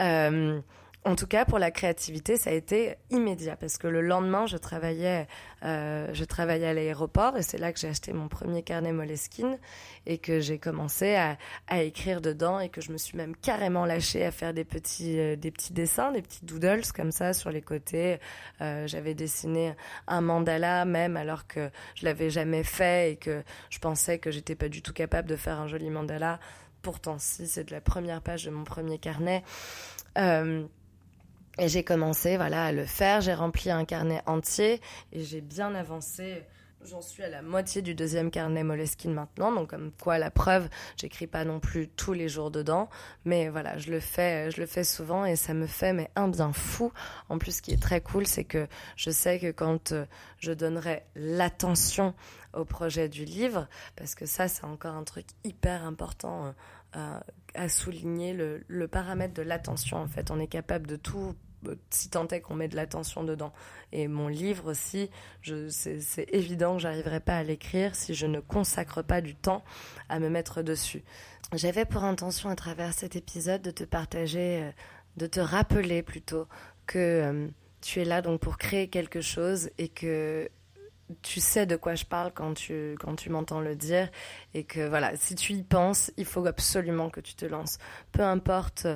Euh, 0.00 0.60
en 1.06 1.16
tout 1.16 1.26
cas, 1.26 1.46
pour 1.46 1.58
la 1.58 1.70
créativité, 1.70 2.36
ça 2.36 2.50
a 2.50 2.52
été 2.52 2.96
immédiat 3.08 3.56
parce 3.56 3.78
que 3.78 3.86
le 3.86 4.02
lendemain, 4.02 4.44
je 4.44 4.58
travaillais, 4.58 5.26
euh, 5.64 6.10
je 6.12 6.24
travaillais 6.24 6.66
à 6.66 6.74
l'aéroport 6.74 7.38
et 7.38 7.42
c'est 7.42 7.56
là 7.56 7.72
que 7.72 7.78
j'ai 7.80 7.88
acheté 7.88 8.12
mon 8.12 8.28
premier 8.28 8.62
carnet 8.62 8.92
Moleskine 8.92 9.58
et 10.04 10.18
que 10.18 10.40
j'ai 10.40 10.58
commencé 10.58 11.14
à, 11.14 11.38
à, 11.68 11.80
écrire 11.80 12.20
dedans 12.20 12.60
et 12.60 12.68
que 12.68 12.82
je 12.82 12.92
me 12.92 12.98
suis 12.98 13.16
même 13.16 13.34
carrément 13.34 13.86
lâchée 13.86 14.26
à 14.26 14.30
faire 14.30 14.52
des 14.52 14.64
petits, 14.64 15.18
euh, 15.18 15.36
des 15.36 15.50
petits 15.50 15.72
dessins, 15.72 16.12
des 16.12 16.20
petits 16.20 16.44
doodles 16.44 16.92
comme 16.94 17.12
ça 17.12 17.32
sur 17.32 17.50
les 17.50 17.62
côtés. 17.62 18.18
Euh, 18.60 18.86
J'avais 18.86 19.14
dessiné 19.14 19.74
un 20.06 20.20
mandala 20.20 20.84
même 20.84 21.16
alors 21.16 21.46
que 21.46 21.70
je 21.94 22.04
l'avais 22.04 22.28
jamais 22.28 22.62
fait 22.62 23.12
et 23.12 23.16
que 23.16 23.42
je 23.70 23.78
pensais 23.78 24.18
que 24.18 24.30
j'étais 24.30 24.54
pas 24.54 24.68
du 24.68 24.82
tout 24.82 24.92
capable 24.92 25.30
de 25.30 25.36
faire 25.36 25.60
un 25.60 25.66
joli 25.66 25.88
mandala. 25.88 26.40
Pourtant, 26.82 27.18
si, 27.18 27.46
c'est 27.46 27.64
de 27.64 27.72
la 27.72 27.80
première 27.80 28.20
page 28.20 28.44
de 28.44 28.50
mon 28.50 28.64
premier 28.64 28.98
carnet. 28.98 29.42
Et 31.60 31.68
j'ai 31.68 31.84
commencé 31.84 32.38
voilà, 32.38 32.64
à 32.64 32.72
le 32.72 32.86
faire, 32.86 33.20
j'ai 33.20 33.34
rempli 33.34 33.70
un 33.70 33.84
carnet 33.84 34.22
entier 34.24 34.80
et 35.12 35.22
j'ai 35.22 35.42
bien 35.42 35.74
avancé. 35.74 36.42
J'en 36.82 37.02
suis 37.02 37.22
à 37.22 37.28
la 37.28 37.42
moitié 37.42 37.82
du 37.82 37.94
deuxième 37.94 38.30
carnet 38.30 38.64
Moleskine 38.64 39.12
maintenant, 39.12 39.52
donc 39.52 39.68
comme 39.68 39.92
quoi 40.02 40.16
la 40.16 40.30
preuve, 40.30 40.70
j'écris 40.96 41.26
pas 41.26 41.44
non 41.44 41.60
plus 41.60 41.88
tous 41.88 42.14
les 42.14 42.30
jours 42.30 42.50
dedans, 42.50 42.88
mais 43.26 43.50
voilà, 43.50 43.76
je 43.76 43.90
le 43.90 44.00
fais, 44.00 44.50
je 44.50 44.58
le 44.58 44.66
fais 44.66 44.84
souvent 44.84 45.26
et 45.26 45.36
ça 45.36 45.52
me 45.52 45.66
fait 45.66 45.92
mais 45.92 46.10
un 46.16 46.28
bien 46.28 46.54
fou. 46.54 46.90
En 47.28 47.36
plus, 47.36 47.56
ce 47.56 47.60
qui 47.60 47.72
est 47.72 47.82
très 47.82 48.00
cool, 48.00 48.26
c'est 48.26 48.44
que 48.44 48.66
je 48.96 49.10
sais 49.10 49.38
que 49.38 49.50
quand 49.50 49.92
euh, 49.92 50.06
je 50.38 50.52
donnerai 50.52 51.02
l'attention 51.14 52.14
au 52.54 52.64
projet 52.64 53.10
du 53.10 53.26
livre, 53.26 53.68
parce 53.96 54.14
que 54.14 54.24
ça, 54.24 54.48
c'est 54.48 54.64
encore 54.64 54.94
un 54.94 55.04
truc 55.04 55.26
hyper 55.44 55.84
important 55.84 56.54
euh, 56.96 57.20
à, 57.54 57.68
souligner, 57.68 58.32
le, 58.32 58.64
le 58.66 58.88
paramètre 58.88 59.34
de 59.34 59.42
l'attention. 59.42 59.98
En 59.98 60.08
fait, 60.08 60.30
on 60.30 60.40
est 60.40 60.46
capable 60.46 60.86
de 60.86 60.96
tout 60.96 61.34
si 61.90 62.10
tant 62.10 62.26
est 62.28 62.40
qu'on 62.40 62.54
met 62.54 62.68
de 62.68 62.76
l'attention 62.76 63.24
dedans. 63.24 63.52
Et 63.92 64.08
mon 64.08 64.28
livre 64.28 64.70
aussi, 64.70 65.10
c'est 65.42 66.26
évident 66.32 66.74
que 66.76 66.82
j'arriverai 66.82 67.20
pas 67.20 67.38
à 67.38 67.42
l'écrire 67.42 67.94
si 67.94 68.14
je 68.14 68.26
ne 68.26 68.40
consacre 68.40 69.02
pas 69.02 69.20
du 69.20 69.34
temps 69.34 69.64
à 70.08 70.18
me 70.18 70.28
mettre 70.28 70.62
dessus. 70.62 71.02
J'avais 71.52 71.84
pour 71.84 72.04
intention 72.04 72.48
à 72.48 72.56
travers 72.56 72.92
cet 72.92 73.16
épisode 73.16 73.62
de 73.62 73.72
te 73.72 73.82
partager, 73.82 74.62
euh, 74.62 74.70
de 75.16 75.26
te 75.26 75.40
rappeler 75.40 76.02
plutôt 76.02 76.46
que 76.86 76.98
euh, 76.98 77.48
tu 77.80 78.00
es 78.00 78.04
là 78.04 78.22
donc 78.22 78.40
pour 78.40 78.56
créer 78.56 78.88
quelque 78.88 79.20
chose 79.20 79.70
et 79.76 79.88
que 79.88 80.48
tu 81.22 81.40
sais 81.40 81.66
de 81.66 81.76
quoi 81.76 81.94
je 81.94 82.04
parle 82.04 82.32
quand 82.32 82.54
tu, 82.54 82.96
quand 83.00 83.16
tu 83.16 83.30
m'entends 83.30 83.60
le 83.60 83.76
dire 83.76 84.08
et 84.54 84.64
que 84.64 84.88
voilà, 84.88 85.16
si 85.16 85.34
tu 85.34 85.52
y 85.52 85.62
penses, 85.62 86.10
il 86.16 86.24
faut 86.24 86.46
absolument 86.46 87.10
que 87.10 87.20
tu 87.20 87.34
te 87.34 87.44
lances. 87.44 87.78
Peu 88.12 88.22
importe 88.22 88.86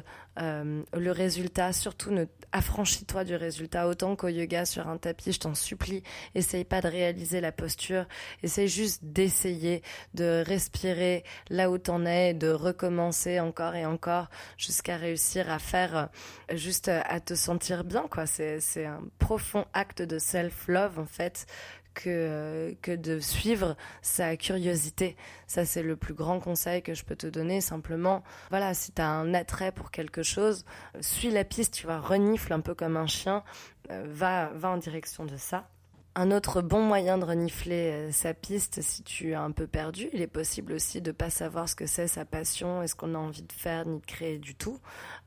euh, 0.40 0.82
le 0.92 1.10
résultat, 1.12 1.72
surtout 1.72 2.10
ne 2.10 2.24
affranchis-toi 2.52 3.24
du 3.24 3.34
résultat 3.34 3.88
autant 3.88 4.14
qu'au 4.14 4.28
yoga 4.28 4.64
sur 4.64 4.88
un 4.88 4.96
tapis, 4.96 5.32
je 5.32 5.40
t'en 5.40 5.54
supplie, 5.54 6.02
essaye 6.34 6.64
pas 6.64 6.80
de 6.80 6.88
réaliser 6.88 7.40
la 7.40 7.50
posture, 7.50 8.06
essaye 8.42 8.68
juste 8.68 9.04
d'essayer 9.04 9.82
de 10.14 10.42
respirer 10.46 11.24
là 11.50 11.70
où 11.70 11.78
t'en 11.78 12.04
es, 12.06 12.32
de 12.32 12.50
recommencer 12.50 13.40
encore 13.40 13.74
et 13.74 13.86
encore 13.86 14.28
jusqu'à 14.56 14.96
réussir 14.96 15.50
à 15.50 15.58
faire 15.58 15.96
euh, 15.96 16.56
juste 16.56 16.88
à 16.88 17.20
te 17.20 17.34
sentir 17.34 17.84
bien 17.84 18.06
quoi. 18.08 18.26
C'est 18.26 18.60
c'est 18.60 18.86
un 18.86 19.02
profond 19.18 19.66
acte 19.72 20.02
de 20.02 20.18
self-love 20.18 20.98
en 20.98 21.06
fait 21.06 21.46
que, 21.94 22.76
de 22.86 23.20
suivre 23.20 23.76
sa 24.02 24.36
curiosité. 24.36 25.16
Ça, 25.46 25.64
c'est 25.64 25.82
le 25.82 25.96
plus 25.96 26.14
grand 26.14 26.40
conseil 26.40 26.82
que 26.82 26.94
je 26.94 27.04
peux 27.04 27.16
te 27.16 27.26
donner. 27.26 27.60
Simplement, 27.60 28.22
voilà, 28.50 28.74
si 28.74 28.92
tu 28.92 29.00
as 29.00 29.08
un 29.08 29.32
attrait 29.34 29.72
pour 29.72 29.90
quelque 29.90 30.22
chose, 30.22 30.64
suis 31.00 31.30
la 31.30 31.44
piste, 31.44 31.74
tu 31.74 31.86
vas 31.86 32.00
renifle 32.00 32.52
un 32.52 32.60
peu 32.60 32.74
comme 32.74 32.96
un 32.96 33.06
chien, 33.06 33.42
euh, 33.90 34.04
va, 34.08 34.50
va 34.54 34.70
en 34.70 34.76
direction 34.76 35.24
de 35.24 35.36
ça. 35.36 35.68
Un 36.16 36.30
autre 36.30 36.62
bon 36.62 36.80
moyen 36.80 37.18
de 37.18 37.24
renifler 37.24 37.90
euh, 37.90 38.12
sa 38.12 38.34
piste 38.34 38.80
si 38.82 39.02
tu 39.02 39.30
es 39.30 39.34
un 39.34 39.50
peu 39.50 39.66
perdu, 39.66 40.08
il 40.12 40.22
est 40.22 40.28
possible 40.28 40.72
aussi 40.72 41.00
de 41.00 41.10
pas 41.10 41.28
savoir 41.28 41.68
ce 41.68 41.74
que 41.74 41.86
c'est 41.86 42.06
sa 42.06 42.24
passion 42.24 42.82
et 42.82 42.86
ce 42.86 42.94
qu'on 42.94 43.16
a 43.16 43.18
envie 43.18 43.42
de 43.42 43.52
faire 43.52 43.84
ni 43.84 43.98
de 43.98 44.06
créer 44.06 44.38
du 44.38 44.54
tout. 44.54 44.78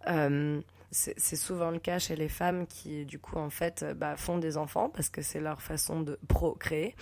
Euh, 0.08 0.62
c'est 0.91 1.36
souvent 1.36 1.71
le 1.71 1.80
cas 1.80 2.00
chez 2.00 2.15
les 2.15 2.30
femmes 2.30 2.65
qui, 2.65 3.06
du 3.06 3.19
coup, 3.19 3.38
en 3.38 3.50
fait, 3.50 3.84
euh, 3.84 3.93
bah, 3.93 4.15
font 4.15 4.38
des 4.38 4.58
enfants 4.58 4.89
parce 4.89 5.10
que 5.10 5.21
c'est 5.21 5.41
leur 5.41 5.62
façon 5.62 6.02
de 6.02 6.17
procréer, 6.28 6.95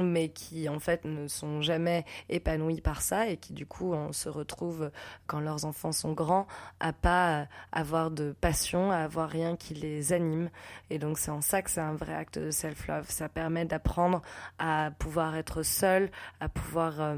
mais 0.00 0.30
qui, 0.30 0.68
en 0.68 0.78
fait, 0.78 1.04
ne 1.04 1.28
sont 1.28 1.60
jamais 1.60 2.04
épanouies 2.30 2.80
par 2.80 3.02
ça 3.02 3.28
et 3.28 3.36
qui, 3.36 3.52
du 3.52 3.66
coup, 3.66 3.92
on 3.92 4.12
se 4.12 4.28
retrouvent, 4.28 4.90
quand 5.26 5.40
leurs 5.40 5.66
enfants 5.66 5.92
sont 5.92 6.12
grands, 6.12 6.46
à 6.80 6.92
pas 6.92 7.46
avoir 7.72 8.10
de 8.10 8.34
passion, 8.40 8.90
à 8.90 8.98
avoir 8.98 9.28
rien 9.28 9.56
qui 9.56 9.74
les 9.74 10.12
anime. 10.12 10.50
Et 10.88 10.98
donc, 10.98 11.18
c'est 11.18 11.30
en 11.30 11.42
ça 11.42 11.60
que 11.60 11.70
c'est 11.70 11.80
un 11.80 11.94
vrai 11.94 12.14
acte 12.14 12.38
de 12.38 12.50
self-love. 12.50 13.10
Ça 13.10 13.28
permet 13.28 13.66
d'apprendre 13.66 14.22
à 14.58 14.90
pouvoir 14.98 15.36
être 15.36 15.62
seul, 15.62 16.10
à 16.40 16.48
pouvoir 16.48 17.00
euh, 17.00 17.16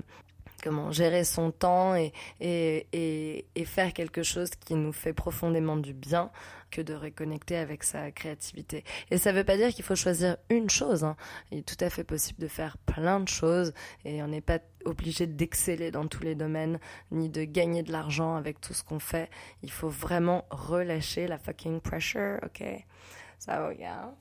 comment 0.63 0.91
gérer 0.93 1.25
son 1.25 1.51
temps 1.51 1.95
et, 1.95 2.13
et, 2.41 3.47
et, 3.55 3.65
faire 3.65 3.93
quelque 3.93 4.23
chose 4.23 4.51
qui 4.51 4.75
nous 4.75 4.93
fait 4.93 5.13
profondément 5.13 5.77
du 5.77 5.93
bien 5.93 6.31
que 6.71 6.81
de 6.81 6.95
reconnecter 6.95 7.57
avec 7.57 7.83
sa 7.83 8.11
créativité. 8.11 8.85
Et 9.11 9.19
ça 9.19 9.33
ne 9.33 9.39
veut 9.39 9.45
pas 9.45 9.57
dire 9.57 9.69
qu'il 9.71 9.85
faut 9.85 9.97
choisir 9.97 10.37
une 10.49 10.71
chose. 10.71 11.05
Hein. 11.05 11.17
Il 11.51 11.59
est 11.59 11.63
tout 11.63 11.83
à 11.85 11.91
fait 11.91 12.05
possible 12.05 12.41
de 12.41 12.49
faire 12.49 12.79
plein 12.79 13.21
de 13.21 13.29
choses 13.29 13.73
et 14.05 14.23
on 14.23 14.29
n'est 14.29 14.41
pas 14.41 14.61
obligé 14.85 15.27
d'exceller 15.27 15.91
dans 15.91 16.07
tous 16.07 16.23
les 16.23 16.35
domaines 16.35 16.79
ni 17.11 17.29
de 17.29 17.45
gagner 17.45 17.83
de 17.83 17.93
l'argent 17.93 18.37
avec 18.37 18.61
tout 18.61 18.73
ce 18.73 18.85
qu'on 18.85 19.01
fait. 19.01 19.29
Il 19.63 19.71
faut 19.71 19.89
vraiment 19.89 20.45
relâcher 20.51 21.27
la 21.27 21.39
fucking 21.39 21.81
pressure, 21.81 22.39
ok? 22.45 22.63
So, 23.39 23.71
yeah 23.79 24.15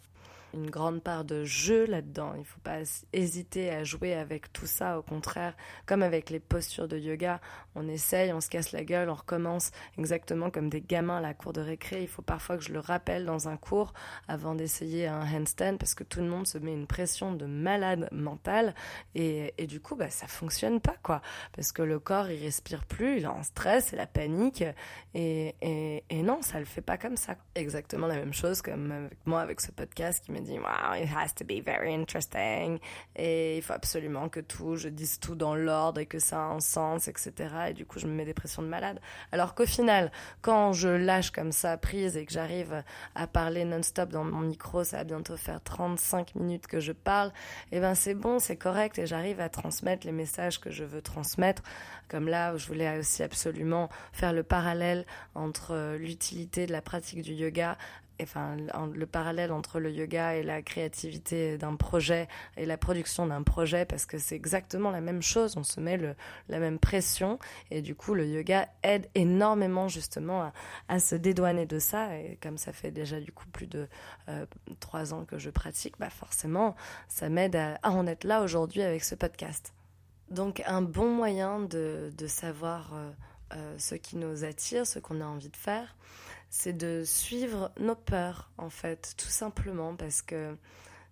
une 0.53 0.69
grande 0.69 1.01
part 1.01 1.25
de 1.25 1.43
jeu 1.43 1.85
là-dedans. 1.85 2.33
Il 2.35 2.39
ne 2.39 2.45
faut 2.45 2.59
pas 2.61 2.79
hésiter 3.13 3.69
à 3.71 3.83
jouer 3.83 4.13
avec 4.13 4.51
tout 4.53 4.65
ça. 4.65 4.99
Au 4.99 5.01
contraire, 5.01 5.55
comme 5.85 6.03
avec 6.03 6.29
les 6.29 6.39
postures 6.39 6.87
de 6.87 6.97
yoga, 6.97 7.39
on 7.75 7.87
essaye, 7.87 8.33
on 8.33 8.41
se 8.41 8.49
casse 8.49 8.71
la 8.71 8.83
gueule, 8.83 9.09
on 9.09 9.15
recommence 9.15 9.71
exactement 9.97 10.49
comme 10.49 10.69
des 10.69 10.81
gamins 10.81 11.17
à 11.17 11.21
la 11.21 11.33
cour 11.33 11.53
de 11.53 11.61
récré. 11.61 12.01
Il 12.01 12.07
faut 12.07 12.21
parfois 12.21 12.57
que 12.57 12.63
je 12.63 12.73
le 12.73 12.79
rappelle 12.79 13.25
dans 13.25 13.47
un 13.47 13.57
cours 13.57 13.93
avant 14.27 14.55
d'essayer 14.55 15.07
un 15.07 15.21
handstand 15.21 15.77
parce 15.77 15.95
que 15.95 16.03
tout 16.03 16.19
le 16.19 16.27
monde 16.27 16.47
se 16.47 16.57
met 16.57 16.73
une 16.73 16.87
pression 16.87 17.33
de 17.33 17.45
malade 17.45 18.07
mental 18.11 18.73
et, 19.15 19.53
et 19.57 19.67
du 19.67 19.79
coup, 19.79 19.95
bah, 19.95 20.09
ça 20.09 20.27
fonctionne 20.27 20.79
pas, 20.79 20.95
quoi. 21.03 21.21
Parce 21.53 21.71
que 21.71 21.81
le 21.81 21.99
corps, 21.99 22.29
il 22.29 22.41
respire 22.43 22.85
plus, 22.85 23.17
il 23.17 23.23
est 23.23 23.27
en 23.27 23.43
stress, 23.43 23.87
c'est 23.87 23.95
la 23.95 24.07
panique 24.07 24.63
et, 25.13 25.55
et, 25.61 26.21
non, 26.23 26.41
ça 26.41 26.59
le 26.59 26.65
fait 26.65 26.81
pas 26.81 26.97
comme 26.97 27.17
ça. 27.17 27.35
Exactement 27.55 28.07
la 28.07 28.15
même 28.15 28.33
chose 28.33 28.61
comme 28.61 28.91
avec 28.91 29.25
moi 29.25 29.41
avec 29.41 29.61
ce 29.61 29.71
podcast 29.71 30.23
qui 30.23 30.31
dit 30.41 30.59
wow, 30.59 30.95
it 30.95 31.09
has 31.15 31.33
to 31.35 31.45
be 31.45 31.63
very 31.63 31.93
interesting 31.93 32.79
et 33.15 33.57
il 33.57 33.61
faut 33.61 33.73
absolument 33.73 34.29
que 34.29 34.39
tout, 34.39 34.75
je 34.75 34.89
dise 34.89 35.19
tout 35.19 35.35
dans 35.35 35.55
l'ordre 35.55 35.99
et 35.99 36.05
que 36.05 36.19
ça 36.19 36.37
a 36.37 36.45
un 36.45 36.59
sens, 36.59 37.07
etc. 37.07 37.31
Et 37.69 37.73
du 37.73 37.85
coup, 37.85 37.99
je 37.99 38.07
me 38.07 38.13
mets 38.13 38.25
des 38.25 38.33
pressions 38.33 38.61
de 38.61 38.67
malade. 38.67 38.99
Alors 39.31 39.55
qu'au 39.55 39.65
final, 39.65 40.11
quand 40.41 40.73
je 40.73 40.89
lâche 40.89 41.31
comme 41.31 41.51
ça 41.51 41.77
prise 41.77 42.17
et 42.17 42.25
que 42.25 42.31
j'arrive 42.31 42.83
à 43.15 43.27
parler 43.27 43.65
non-stop 43.65 44.09
dans 44.09 44.23
mon 44.23 44.41
micro, 44.41 44.83
ça 44.83 44.97
va 44.97 45.03
bientôt 45.03 45.37
faire 45.37 45.61
35 45.61 46.35
minutes 46.35 46.67
que 46.67 46.79
je 46.79 46.91
parle, 46.91 47.29
et 47.71 47.77
eh 47.77 47.79
ben 47.79 47.95
c'est 47.95 48.13
bon, 48.13 48.39
c'est 48.39 48.57
correct 48.57 48.97
et 48.99 49.05
j'arrive 49.05 49.39
à 49.39 49.49
transmettre 49.49 50.05
les 50.05 50.11
messages 50.11 50.59
que 50.59 50.71
je 50.71 50.83
veux 50.83 51.01
transmettre. 51.01 51.63
Comme 52.07 52.27
là, 52.27 52.55
je 52.57 52.67
voulais 52.67 52.99
aussi 52.99 53.23
absolument 53.23 53.89
faire 54.11 54.33
le 54.33 54.43
parallèle 54.43 55.05
entre 55.35 55.95
l'utilité 55.97 56.65
de 56.65 56.71
la 56.71 56.81
pratique 56.81 57.21
du 57.21 57.33
yoga 57.33 57.77
enfin 58.21 58.55
le 58.55 59.05
parallèle 59.05 59.51
entre 59.51 59.79
le 59.79 59.91
yoga 59.91 60.35
et 60.35 60.43
la 60.43 60.61
créativité 60.61 61.57
d'un 61.57 61.75
projet 61.75 62.27
et 62.57 62.65
la 62.65 62.77
production 62.77 63.27
d'un 63.27 63.43
projet 63.43 63.85
parce 63.85 64.05
que 64.05 64.17
c'est 64.17 64.35
exactement 64.35 64.91
la 64.91 65.01
même 65.01 65.21
chose, 65.21 65.55
on 65.57 65.63
se 65.63 65.79
met 65.79 65.97
le, 65.97 66.15
la 66.47 66.59
même 66.59 66.79
pression 66.79 67.39
et 67.71 67.81
du 67.81 67.95
coup 67.95 68.13
le 68.13 68.27
yoga 68.27 68.67
aide 68.83 69.07
énormément 69.15 69.87
justement 69.87 70.51
à, 70.87 70.99
se 70.99 71.15
dédouaner 71.15 71.65
de 71.65 71.79
ça 71.79 72.15
et 72.17 72.37
comme 72.41 72.57
ça 72.57 72.73
fait 72.73 72.91
déjà 72.91 73.19
du 73.19 73.31
coup 73.31 73.47
plus 73.47 73.67
de 73.67 73.87
euh, 74.27 74.45
trois 74.79 75.13
ans 75.13 75.25
que 75.25 75.37
je 75.37 75.49
pratique, 75.49 75.95
bah 75.99 76.09
forcément 76.09 76.75
ça 77.07 77.29
m'aide 77.29 77.55
à, 77.55 77.79
en 77.83 78.07
être 78.07 78.23
là 78.23 78.41
aujourd'hui 78.41 78.81
avec 78.81 79.03
ce 79.03 79.15
podcast. 79.15 79.73
Donc 80.29 80.61
un 80.67 80.81
bon 80.81 81.09
moyen 81.09 81.59
de, 81.59 82.11
de 82.15 82.27
savoir 82.27 82.93
euh, 82.93 83.11
euh, 83.55 83.75
ce 83.79 83.95
qui 83.95 84.15
nous 84.15 84.43
attire, 84.43 84.85
ce 84.85 84.99
qu'on 84.99 85.21
a 85.21 85.25
envie 85.25 85.49
de 85.49 85.57
faire, 85.57 85.95
c'est 86.49 86.73
de 86.73 87.03
suivre 87.05 87.71
nos 87.79 87.95
peurs, 87.95 88.51
en 88.57 88.69
fait, 88.69 89.13
tout 89.17 89.29
simplement, 89.29 89.95
parce 89.95 90.21
que 90.21 90.55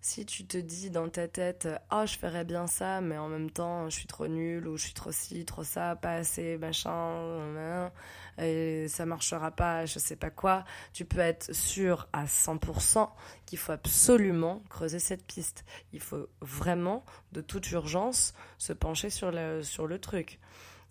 si 0.00 0.24
tu 0.24 0.46
te 0.46 0.56
dis 0.56 0.90
dans 0.90 1.08
ta 1.08 1.26
tête, 1.26 1.68
oh, 1.90 2.04
je 2.06 2.16
ferais 2.16 2.44
bien 2.44 2.66
ça, 2.66 3.00
mais 3.00 3.18
en 3.18 3.28
même 3.28 3.50
temps, 3.50 3.90
je 3.90 3.96
suis 3.96 4.06
trop 4.06 4.28
nulle, 4.28 4.68
ou 4.68 4.76
je 4.76 4.84
suis 4.84 4.94
trop 4.94 5.10
ci, 5.10 5.44
trop 5.44 5.64
ça, 5.64 5.96
pas 5.96 6.14
assez, 6.14 6.56
machin, 6.56 7.90
et 8.38 8.86
ça 8.88 9.06
marchera 9.06 9.50
pas, 9.50 9.86
je 9.86 9.98
sais 9.98 10.16
pas 10.16 10.30
quoi, 10.30 10.64
tu 10.92 11.04
peux 11.04 11.18
être 11.18 11.52
sûr 11.52 12.08
à 12.12 12.26
100% 12.26 13.08
qu'il 13.46 13.58
faut 13.58 13.72
absolument 13.72 14.62
creuser 14.70 15.00
cette 15.00 15.26
piste. 15.26 15.64
Il 15.92 16.00
faut 16.00 16.28
vraiment, 16.40 17.04
de 17.32 17.40
toute 17.40 17.70
urgence, 17.72 18.34
se 18.58 18.72
pencher 18.72 19.10
sur 19.10 19.32
le, 19.32 19.62
sur 19.62 19.86
le 19.86 19.98
truc. 19.98 20.38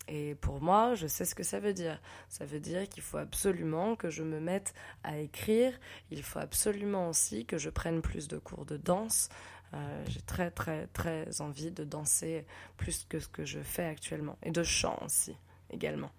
Et 0.08 0.34
pour 0.34 0.60
moi, 0.62 0.94
je 0.94 1.06
sais 1.06 1.24
ce 1.24 1.34
que 1.34 1.42
ça 1.42 1.60
veut 1.60 1.74
dire. 1.74 2.00
Ça 2.28 2.46
veut 2.46 2.60
dire 2.60 2.88
qu'il 2.88 3.02
faut 3.02 3.18
absolument 3.18 3.94
que 3.94 4.08
je 4.08 4.22
me 4.22 4.40
mette 4.40 4.72
à 5.04 5.18
écrire. 5.18 5.78
Il 6.10 6.22
faut 6.22 6.38
absolument 6.38 7.08
aussi 7.10 7.44
que 7.44 7.58
je 7.58 7.68
prenne 7.68 8.00
plus 8.00 8.26
de 8.26 8.38
cours 8.38 8.64
de 8.64 8.78
danse. 8.78 9.28
Euh, 9.74 10.04
j'ai 10.08 10.22
très 10.22 10.50
très 10.50 10.86
très 10.88 11.42
envie 11.42 11.70
de 11.70 11.84
danser 11.84 12.46
plus 12.78 13.04
que 13.06 13.20
ce 13.20 13.28
que 13.28 13.44
je 13.44 13.60
fais 13.60 13.84
actuellement. 13.84 14.38
Et 14.42 14.50
de 14.50 14.62
chant 14.62 14.98
aussi, 15.04 15.36
également. 15.70 16.10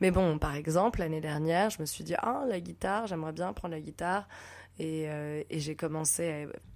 Mais 0.00 0.10
bon, 0.10 0.38
par 0.38 0.54
exemple, 0.54 1.00
l'année 1.00 1.20
dernière, 1.20 1.68
je 1.68 1.80
me 1.80 1.86
suis 1.86 2.04
dit, 2.04 2.14
ah, 2.18 2.44
la 2.48 2.60
guitare, 2.60 3.06
j'aimerais 3.06 3.32
bien 3.32 3.52
prendre 3.52 3.74
la 3.74 3.80
guitare. 3.80 4.26
Et, 4.78 5.08
euh, 5.08 5.42
et 5.50 5.60
j'ai 5.60 5.76
commencé 5.76 6.28
à 6.28 6.73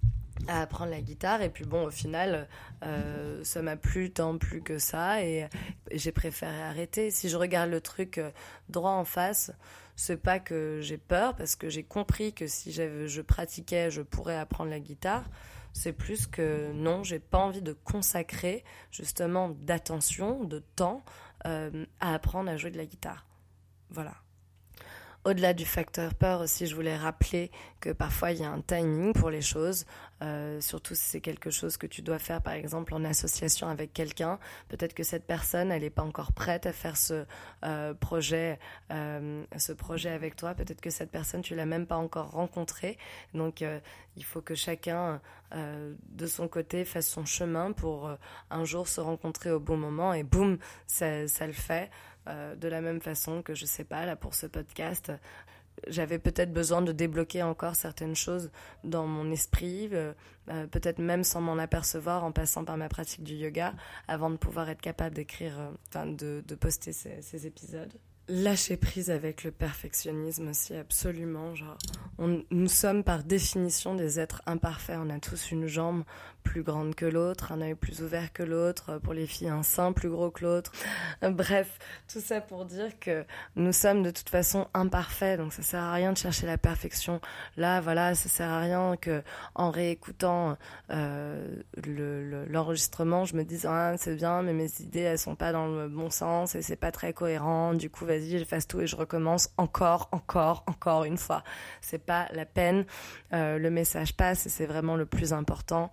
à 0.49 0.61
apprendre 0.61 0.91
la 0.91 1.01
guitare. 1.01 1.41
Et 1.41 1.49
puis 1.49 1.63
bon 1.63 1.85
au 1.85 1.91
final 1.91 2.47
euh, 2.83 3.43
ça 3.43 3.61
m'a 3.61 3.77
plu 3.77 4.11
tant 4.11 4.37
plus 4.37 4.61
que 4.61 4.77
ça. 4.77 5.23
Et, 5.23 5.47
j'ai 5.91 6.11
préféré 6.11 6.61
arrêter. 6.61 7.11
Si 7.11 7.29
je 7.29 7.37
regarde 7.37 7.69
le 7.69 7.81
truc 7.81 8.17
euh, 8.17 8.31
droit 8.67 8.91
en 8.91 9.05
face 9.05 9.51
c'est 9.95 10.17
pas 10.17 10.39
que 10.39 10.79
j'ai 10.81 10.97
peur 10.97 11.35
parce 11.35 11.57
que 11.57 11.67
j'ai 11.69 11.83
compris 11.83 12.33
que 12.33 12.47
si 12.47 12.71
je 12.71 13.21
pratiquais 13.21 13.91
je 13.91 14.01
pourrais 14.01 14.37
apprendre 14.37 14.69
la 14.69 14.79
guitare. 14.79 15.25
C'est 15.71 15.93
plus 15.93 16.25
que 16.25 16.71
non 16.73 17.03
j'ai 17.03 17.19
pas 17.19 17.37
envie 17.37 17.61
de 17.61 17.73
consacrer 17.73 18.63
justement 18.91 19.49
d'attention 19.49 20.43
de 20.43 20.59
temps 20.59 21.03
euh, 21.45 21.85
à 21.99 22.13
apprendre 22.13 22.49
à 22.49 22.57
jouer 22.57 22.71
de 22.71 22.77
la 22.77 22.85
guitare. 22.85 23.25
Voilà 23.89 24.15
au-delà 25.25 25.53
du 25.53 25.65
facteur 25.65 26.13
peur 26.13 26.41
aussi, 26.41 26.65
je 26.65 26.75
voulais 26.75 26.95
rappeler 26.95 27.51
que 27.79 27.89
parfois 27.89 28.31
il 28.31 28.39
y 28.39 28.43
a 28.43 28.49
un 28.49 28.61
timing 28.61 29.13
pour 29.13 29.29
les 29.29 29.41
choses, 29.41 29.85
euh, 30.21 30.61
surtout 30.61 30.95
si 30.95 31.03
c'est 31.03 31.21
quelque 31.21 31.49
chose 31.49 31.77
que 31.77 31.87
tu 31.87 32.01
dois 32.01 32.19
faire 32.19 32.41
par 32.41 32.53
exemple 32.53 32.93
en 32.93 33.03
association 33.03 33.67
avec 33.67 33.93
quelqu'un. 33.93 34.39
Peut-être 34.69 34.93
que 34.93 35.03
cette 35.03 35.25
personne, 35.25 35.71
elle 35.71 35.81
n'est 35.81 35.89
pas 35.89 36.03
encore 36.03 36.31
prête 36.31 36.65
à 36.65 36.73
faire 36.73 36.95
ce 36.95 37.25
euh, 37.65 37.93
projet, 37.93 38.59
euh, 38.91 39.43
ce 39.57 39.73
projet 39.73 40.09
avec 40.09 40.35
toi. 40.35 40.53
Peut-être 40.53 40.81
que 40.81 40.89
cette 40.89 41.11
personne, 41.11 41.41
tu 41.41 41.55
l'as 41.55 41.65
même 41.65 41.85
pas 41.85 41.97
encore 41.97 42.31
rencontrée. 42.31 42.97
Donc 43.33 43.63
il 44.15 44.23
faut 44.23 44.41
que 44.41 44.55
chacun 44.55 45.21
de 45.53 46.27
son 46.27 46.47
côté 46.47 46.85
fasse 46.85 47.07
son 47.07 47.25
chemin 47.25 47.71
pour 47.71 48.09
un 48.49 48.65
jour 48.65 48.87
se 48.87 49.01
rencontrer 49.01 49.51
au 49.51 49.59
bon 49.59 49.77
moment 49.77 50.13
et 50.13 50.23
boum, 50.23 50.57
ça, 50.87 51.27
ça 51.27 51.47
le 51.47 51.53
fait. 51.53 51.89
Euh, 52.29 52.55
de 52.55 52.67
la 52.67 52.81
même 52.81 53.01
façon 53.01 53.41
que 53.41 53.55
je 53.55 53.65
sais 53.65 53.83
pas 53.83 54.05
là 54.05 54.15
pour 54.15 54.35
ce 54.35 54.45
podcast 54.45 55.11
j'avais 55.87 56.19
peut-être 56.19 56.51
besoin 56.51 56.81
de 56.81 56.91
débloquer 56.91 57.43
encore 57.43 57.75
certaines 57.75 58.15
choses 58.15 58.51
dans 58.83 59.07
mon 59.07 59.31
esprit, 59.31 59.89
euh, 59.93 60.13
euh, 60.49 60.67
peut-être 60.67 60.99
même 60.99 61.23
sans 61.23 61.41
m'en 61.41 61.57
apercevoir 61.57 62.23
en 62.23 62.31
passant 62.31 62.65
par 62.65 62.77
ma 62.77 62.89
pratique 62.89 63.23
du 63.23 63.33
yoga, 63.35 63.73
avant 64.07 64.29
de 64.29 64.37
pouvoir 64.37 64.69
être 64.69 64.81
capable 64.81 65.15
d'écrire, 65.15 65.53
enfin 65.87 66.05
de, 66.05 66.43
poster 66.59 66.91
ces 66.91 67.47
épisodes 67.47 67.93
lâcher 68.29 68.77
prise 68.77 69.09
avec 69.09 69.43
le 69.43 69.51
perfectionnisme 69.51 70.49
aussi, 70.49 70.75
absolument. 70.75 71.55
Genre, 71.55 71.77
nous 72.19 72.67
sommes 72.67 73.03
par 73.03 73.23
définition 73.23 73.95
des 73.95 74.19
êtres 74.19 74.41
imparfaits. 74.45 74.97
On 74.99 75.09
a 75.09 75.19
tous 75.19 75.51
une 75.51 75.67
jambe 75.67 76.03
plus 76.49 76.63
grande 76.63 76.95
que 76.95 77.05
l'autre, 77.05 77.51
un 77.51 77.61
œil 77.61 77.75
plus 77.75 78.01
ouvert 78.01 78.33
que 78.33 78.41
l'autre, 78.41 78.97
pour 78.97 79.13
les 79.13 79.27
filles 79.27 79.49
un 79.49 79.61
sein 79.61 79.91
plus 79.91 80.09
gros 80.09 80.31
que 80.31 80.43
l'autre. 80.43 80.71
Bref, 81.21 81.77
tout 82.11 82.19
ça 82.19 82.41
pour 82.41 82.65
dire 82.65 82.99
que 82.99 83.23
nous 83.55 83.71
sommes 83.71 84.01
de 84.01 84.09
toute 84.09 84.29
façon 84.29 84.65
imparfaits, 84.73 85.37
donc 85.37 85.53
ça 85.53 85.61
sert 85.61 85.83
à 85.83 85.93
rien 85.93 86.11
de 86.11 86.17
chercher 86.17 86.47
la 86.47 86.57
perfection. 86.57 87.21
Là, 87.55 87.81
voilà, 87.81 88.15
ça 88.15 88.29
sert 88.29 88.49
à 88.49 88.61
rien 88.61 88.97
que 88.97 89.21
en 89.53 89.69
réécoutant 89.69 90.57
euh, 90.89 91.45
l'enregistrement, 92.47 93.25
je 93.25 93.35
me 93.35 93.43
dise 93.43 93.67
ah 93.67 93.93
c'est 93.99 94.15
bien, 94.15 94.41
mais 94.41 94.53
mes 94.53 94.81
idées 94.81 95.01
elles 95.01 95.19
sont 95.19 95.35
pas 95.35 95.51
dans 95.51 95.67
le 95.67 95.87
bon 95.87 96.09
sens 96.09 96.55
et 96.55 96.63
c'est 96.63 96.75
pas 96.75 96.91
très 96.91 97.13
cohérent. 97.13 97.75
Du 97.75 97.91
coup, 97.91 98.05
vas-y, 98.05 98.39
je 98.39 98.43
fasse 98.43 98.67
tout 98.67 98.81
et 98.81 98.87
je 98.87 98.95
recommence 98.95 99.51
encore, 99.57 100.09
encore, 100.11 100.63
encore 100.65 101.03
une 101.03 101.17
fois. 101.17 101.43
C'est 101.79 102.03
pas 102.03 102.27
la 102.33 102.47
peine. 102.47 102.85
Euh, 103.33 103.59
le 103.59 103.69
message 103.69 104.15
passe 104.15 104.47
et 104.47 104.49
c'est 104.49 104.65
vraiment 104.65 104.95
le 104.95 105.05
plus 105.05 105.31
important. 105.31 105.91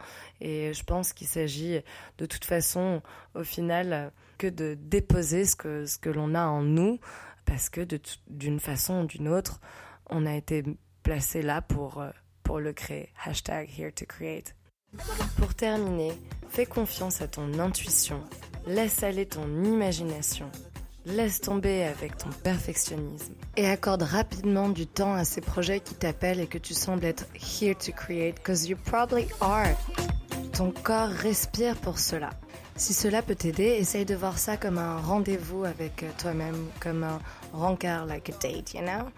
Je 0.73 0.83
pense 0.85 1.13
qu'il 1.13 1.27
s'agit 1.27 1.81
de 2.19 2.27
toute 2.27 2.45
façon, 2.45 3.03
au 3.35 3.45
final, 3.45 4.13
que 4.39 4.47
de 4.47 4.77
déposer 4.79 5.45
ce 5.45 5.57
que, 5.57 5.87
ce 5.87 5.99
que 5.99 6.11
l'on 6.11 6.35
a 6.35 6.47
en 6.47 6.63
nous, 6.63 7.01
parce 7.45 7.69
que 7.69 7.87
d'une 8.29 8.61
façon 8.61 9.03
ou 9.03 9.07
d'une 9.07 9.29
autre, 9.29 9.61
on 10.11 10.27
a 10.27 10.35
été 10.35 10.65
placé 11.03 11.43
là 11.43 11.63
pour, 11.63 12.01
euh, 12.01 12.11
pour 12.43 12.61
le 12.61 12.73
créer. 12.73 13.11
Hashtag 13.25 13.69
here 13.77 13.93
to 13.93 14.05
create. 14.07 14.55
Pour 15.37 15.55
terminer, 15.55 16.13
fais 16.49 16.67
confiance 16.67 17.21
à 17.21 17.29
ton 17.29 17.59
intuition, 17.59 18.23
laisse 18.67 19.03
aller 19.03 19.27
ton 19.27 19.65
imagination 19.65 20.51
Laisse 21.07 21.41
tomber 21.41 21.85
avec 21.85 22.17
ton 22.17 22.31
perfectionnisme 22.43 23.35
et 23.57 23.69
accorde 23.69 24.03
rapidement 24.03 24.69
du 24.69 24.89
temps 24.89 25.15
à 25.15 25.25
ces 25.25 25.41
projets 25.41 25.79
qui 25.79 25.95
t'appellent 25.95 26.41
et 26.41 26.49
que 26.49 26.59
tu 26.59 26.75
sembles 26.75 27.05
être 27.05 27.27
here 27.35 27.77
to 27.77 27.93
create 27.93 28.43
cause 28.43 28.69
you 28.69 28.77
probably 28.77 29.29
are. 29.41 29.77
Ton 30.57 30.71
corps 30.71 31.11
respire 31.11 31.77
pour 31.77 31.99
cela. 31.99 32.31
Si 32.77 32.95
cela 32.95 33.21
peut 33.21 33.35
t'aider, 33.35 33.77
essaye 33.79 34.07
de 34.07 34.15
voir 34.15 34.39
ça 34.39 34.57
comme 34.57 34.79
un 34.79 34.97
rendez-vous 34.97 35.65
avec 35.65 36.03
toi-même, 36.17 36.69
comme 36.81 37.05
un 37.05 37.19
rencard, 37.53 38.07
like 38.07 38.31
a 38.31 38.33
date, 38.41 38.73
you 38.73 38.81
know? 38.81 39.11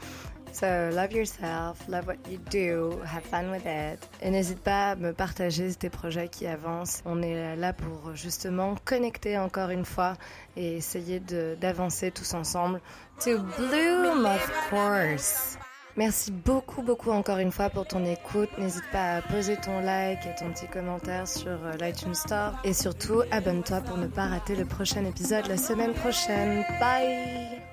So, 0.52 0.66
love 0.66 1.12
yourself, 1.12 1.86
love 1.86 2.08
what 2.08 2.16
you 2.28 2.38
do, 2.50 2.98
have 3.04 3.22
fun 3.22 3.52
with 3.52 3.64
it. 3.66 4.04
Et 4.20 4.30
n'hésite 4.30 4.58
pas 4.58 4.90
à 4.90 4.96
me 4.96 5.12
partager 5.12 5.72
tes 5.76 5.90
projets 5.90 6.26
qui 6.26 6.48
avancent. 6.48 7.02
On 7.04 7.22
est 7.22 7.54
là 7.54 7.72
pour 7.72 8.16
justement 8.16 8.74
connecter 8.84 9.38
encore 9.38 9.70
une 9.70 9.84
fois 9.84 10.14
et 10.56 10.78
essayer 10.78 11.20
d'avancer 11.20 12.10
tous 12.10 12.34
ensemble. 12.34 12.80
To 13.20 13.38
bloom, 13.56 14.26
of 14.26 14.50
course. 14.70 15.56
Merci 15.98 16.30
beaucoup, 16.30 16.82
beaucoup 16.82 17.10
encore 17.10 17.38
une 17.38 17.50
fois 17.50 17.70
pour 17.70 17.84
ton 17.84 18.04
écoute. 18.04 18.50
N'hésite 18.56 18.88
pas 18.92 19.16
à 19.16 19.20
poser 19.20 19.56
ton 19.56 19.80
like 19.80 20.20
et 20.26 20.34
ton 20.38 20.52
petit 20.52 20.68
commentaire 20.68 21.26
sur 21.26 21.48
euh, 21.48 21.72
l'iTunes 21.80 22.14
Store. 22.14 22.52
Et 22.62 22.72
surtout, 22.72 23.22
abonne-toi 23.32 23.80
pour 23.80 23.96
ne 23.96 24.06
pas 24.06 24.26
rater 24.26 24.54
le 24.54 24.64
prochain 24.64 25.04
épisode 25.04 25.48
la 25.48 25.56
semaine 25.56 25.94
prochaine. 25.94 26.64
Bye 26.78 27.67